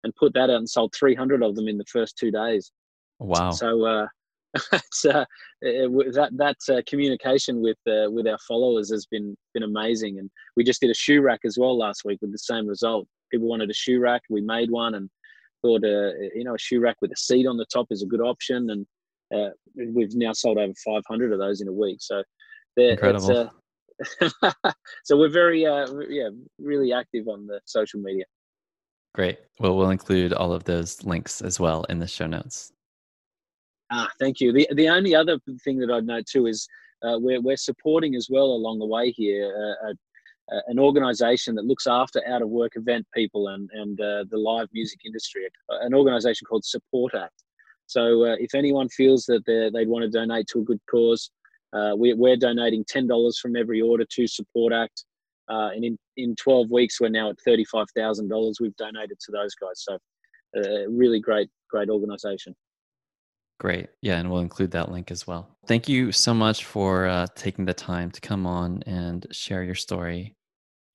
and 0.05 0.15
put 0.15 0.33
that 0.35 0.51
out 0.51 0.51
and 0.51 0.69
sold 0.69 0.95
300 0.95 1.43
of 1.43 1.57
them 1.57 1.69
in 1.69 1.77
the 1.77 1.85
first 1.85 2.17
two 2.17 2.31
days. 2.31 2.71
Wow. 3.19 3.51
So 3.51 3.85
uh, 3.85 4.07
it's, 4.73 5.05
uh, 5.05 5.25
it, 5.63 6.15
that 6.15 6.31
that 6.37 6.57
uh, 6.75 6.83
communication 6.87 7.61
with 7.61 7.79
uh, 7.89 8.11
with 8.11 8.27
our 8.27 8.39
followers 8.47 8.91
has 8.91 9.07
been 9.07 9.37
been 9.55 9.63
amazing, 9.63 10.19
and 10.19 10.31
we 10.57 10.65
just 10.65 10.81
did 10.81 10.91
a 10.91 10.95
shoe 10.95 11.21
rack 11.21 11.41
as 11.45 11.57
well 11.59 11.77
last 11.77 12.03
week 12.05 12.19
with 12.21 12.33
the 12.33 12.39
same 12.39 12.67
result. 12.67 13.07
People 13.31 13.49
wanted 13.49 13.71
a 13.71 13.75
shoe 13.75 14.01
rack, 14.01 14.23
we 14.31 14.41
made 14.41 14.71
one, 14.71 14.95
and 14.95 15.11
thought 15.63 15.85
uh, 15.85 16.13
you 16.35 16.45
know 16.45 16.55
a 16.55 16.59
shoe 16.59 16.81
rack 16.81 16.97
with 17.01 17.13
a 17.13 17.17
seat 17.17 17.47
on 17.47 17.57
the 17.57 17.67
top 17.73 17.87
is 17.91 18.03
a 18.03 18.07
good 18.07 18.21
option, 18.21 18.71
and 18.71 18.87
uh, 19.35 19.51
we've 19.93 20.15
now 20.15 20.33
sold 20.33 20.59
over 20.59 20.73
500 20.85 21.33
of 21.33 21.39
those 21.39 21.61
in 21.61 21.69
a 21.69 21.73
week. 21.73 21.99
So 22.01 22.23
Incredible. 22.79 23.37
Uh, 23.37 24.73
so 25.05 25.17
we're 25.17 25.29
very, 25.29 25.67
uh, 25.67 25.87
yeah, 26.09 26.29
really 26.59 26.93
active 26.93 27.29
on 27.29 27.47
the 27.47 27.61
social 27.65 28.01
media. 28.01 28.25
Great. 29.15 29.39
Well, 29.59 29.77
we'll 29.77 29.91
include 29.91 30.33
all 30.33 30.53
of 30.53 30.65
those 30.65 31.03
links 31.05 31.43
as 31.43 31.59
well 31.59 31.85
in 31.85 31.99
the 31.99 32.07
show 32.07 32.27
notes. 32.27 32.73
Ah, 33.91 34.09
thank 34.19 34.41
you. 34.41 34.53
The 34.53 34.69
the 34.75 34.89
only 34.89 35.15
other 35.15 35.39
thing 35.65 35.79
that 35.79 35.91
I'd 35.91 36.07
note 36.07 36.27
too 36.27 36.47
is 36.47 36.69
uh, 37.03 37.19
we're 37.19 37.41
we're 37.41 37.57
supporting 37.57 38.15
as 38.15 38.29
well 38.31 38.47
along 38.47 38.79
the 38.79 38.87
way 38.87 39.11
here 39.11 39.77
uh, 39.85 39.91
uh, 39.91 40.61
an 40.67 40.79
organisation 40.79 41.55
that 41.55 41.65
looks 41.65 41.87
after 41.87 42.27
out 42.27 42.43
of 42.43 42.49
work 42.49 42.73
event 42.77 43.07
people 43.15 43.49
and 43.49 43.71
and 43.73 44.01
uh, 44.01 44.25
the 44.31 44.37
live 44.39 44.69
music 44.73 45.01
industry. 45.07 45.43
An 45.69 45.95
organisation 45.95 46.47
called 46.47 46.65
Support 46.65 47.15
Act. 47.15 47.45
So 47.87 48.25
uh, 48.25 48.37
if 48.39 48.55
anyone 48.55 48.89
feels 48.91 49.25
that 49.27 49.45
they'd 49.47 49.89
want 49.89 50.03
to 50.03 50.11
donate 50.11 50.47
to 50.49 50.61
a 50.61 50.65
good 50.65 50.81
cause, 50.91 51.31
uh, 51.73 51.93
we, 51.97 52.13
we're 52.13 52.37
donating 52.37 52.85
ten 52.85 53.07
dollars 53.07 53.39
from 53.39 53.57
every 53.57 53.81
order 53.81 54.05
to 54.05 54.27
Support 54.27 54.73
Act. 54.73 55.05
Uh, 55.51 55.71
and 55.75 55.83
in, 55.83 55.99
in 56.19 56.37
12 56.37 56.71
weeks, 56.71 57.01
we're 57.01 57.09
now 57.09 57.31
at 57.31 57.37
$35,000 57.49 58.55
we've 58.61 58.77
donated 58.77 59.19
to 59.19 59.33
those 59.33 59.55
guys. 59.55 59.83
So, 59.83 59.99
uh, 60.59 60.87
really 60.91 61.21
great, 61.21 61.49
great 61.71 61.89
organization. 61.89 62.55
Great. 63.59 63.89
Yeah. 64.03 64.19
And 64.19 64.31
we'll 64.31 64.41
include 64.41 64.71
that 64.73 64.91
link 64.91 65.11
as 65.11 65.27
well. 65.27 65.57
Thank 65.67 65.89
you 65.89 66.13
so 66.13 66.33
much 66.33 66.65
for 66.65 67.07
uh, 67.07 67.27
taking 67.35 67.65
the 67.65 67.75
time 67.75 68.11
to 68.13 68.21
come 68.21 68.47
on 68.47 68.83
and 68.87 69.27
share 69.33 69.65
your 69.65 69.75
story. 69.75 70.37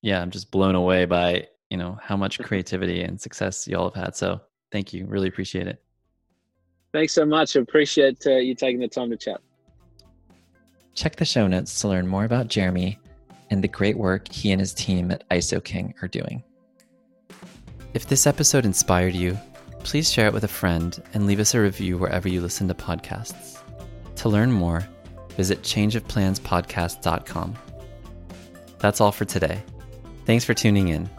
Yeah. 0.01 0.21
I'm 0.21 0.31
just 0.31 0.49
blown 0.49 0.75
away 0.75 1.05
by, 1.05 1.47
you 1.69 1.77
know, 1.77 1.99
how 2.01 2.15
much 2.15 2.39
creativity 2.43 3.01
and 3.01 3.19
success 3.19 3.67
y'all 3.67 3.91
have 3.91 4.05
had. 4.05 4.15
So 4.15 4.39
thank 4.71 4.93
you. 4.93 5.05
Really 5.05 5.27
appreciate 5.27 5.67
it. 5.67 5.81
Thanks 6.93 7.13
so 7.13 7.25
much. 7.25 7.55
Appreciate 7.55 8.25
uh, 8.27 8.35
you 8.35 8.55
taking 8.55 8.79
the 8.79 8.87
time 8.87 9.09
to 9.09 9.17
chat. 9.17 9.41
Check 10.93 11.15
the 11.15 11.25
show 11.25 11.47
notes 11.47 11.81
to 11.81 11.87
learn 11.87 12.07
more 12.07 12.23
about 12.23 12.47
Jeremy 12.47 12.99
and 13.49 13.63
the 13.63 13.67
great 13.67 13.97
work 13.97 14.31
he 14.31 14.51
and 14.51 14.59
his 14.61 14.73
team 14.73 15.11
at 15.11 15.27
ISO 15.29 15.63
King 15.63 15.93
are 16.01 16.07
doing. 16.07 16.43
If 17.93 18.07
this 18.07 18.25
episode 18.25 18.65
inspired 18.65 19.15
you, 19.15 19.37
please 19.83 20.11
share 20.11 20.27
it 20.27 20.33
with 20.33 20.43
a 20.43 20.47
friend 20.49 21.01
and 21.13 21.25
leave 21.25 21.39
us 21.39 21.53
a 21.53 21.61
review 21.61 21.97
wherever 21.97 22.27
you 22.27 22.41
listen 22.41 22.67
to 22.67 22.73
podcasts. 22.73 23.59
To 24.17 24.29
learn 24.29 24.51
more, 24.51 24.87
visit 25.37 25.61
changeofplanspodcast.com. 25.61 27.55
That's 28.79 29.01
all 29.01 29.11
for 29.11 29.25
today. 29.25 29.63
Thanks 30.25 30.45
for 30.45 30.53
tuning 30.53 30.89
in 30.89 31.09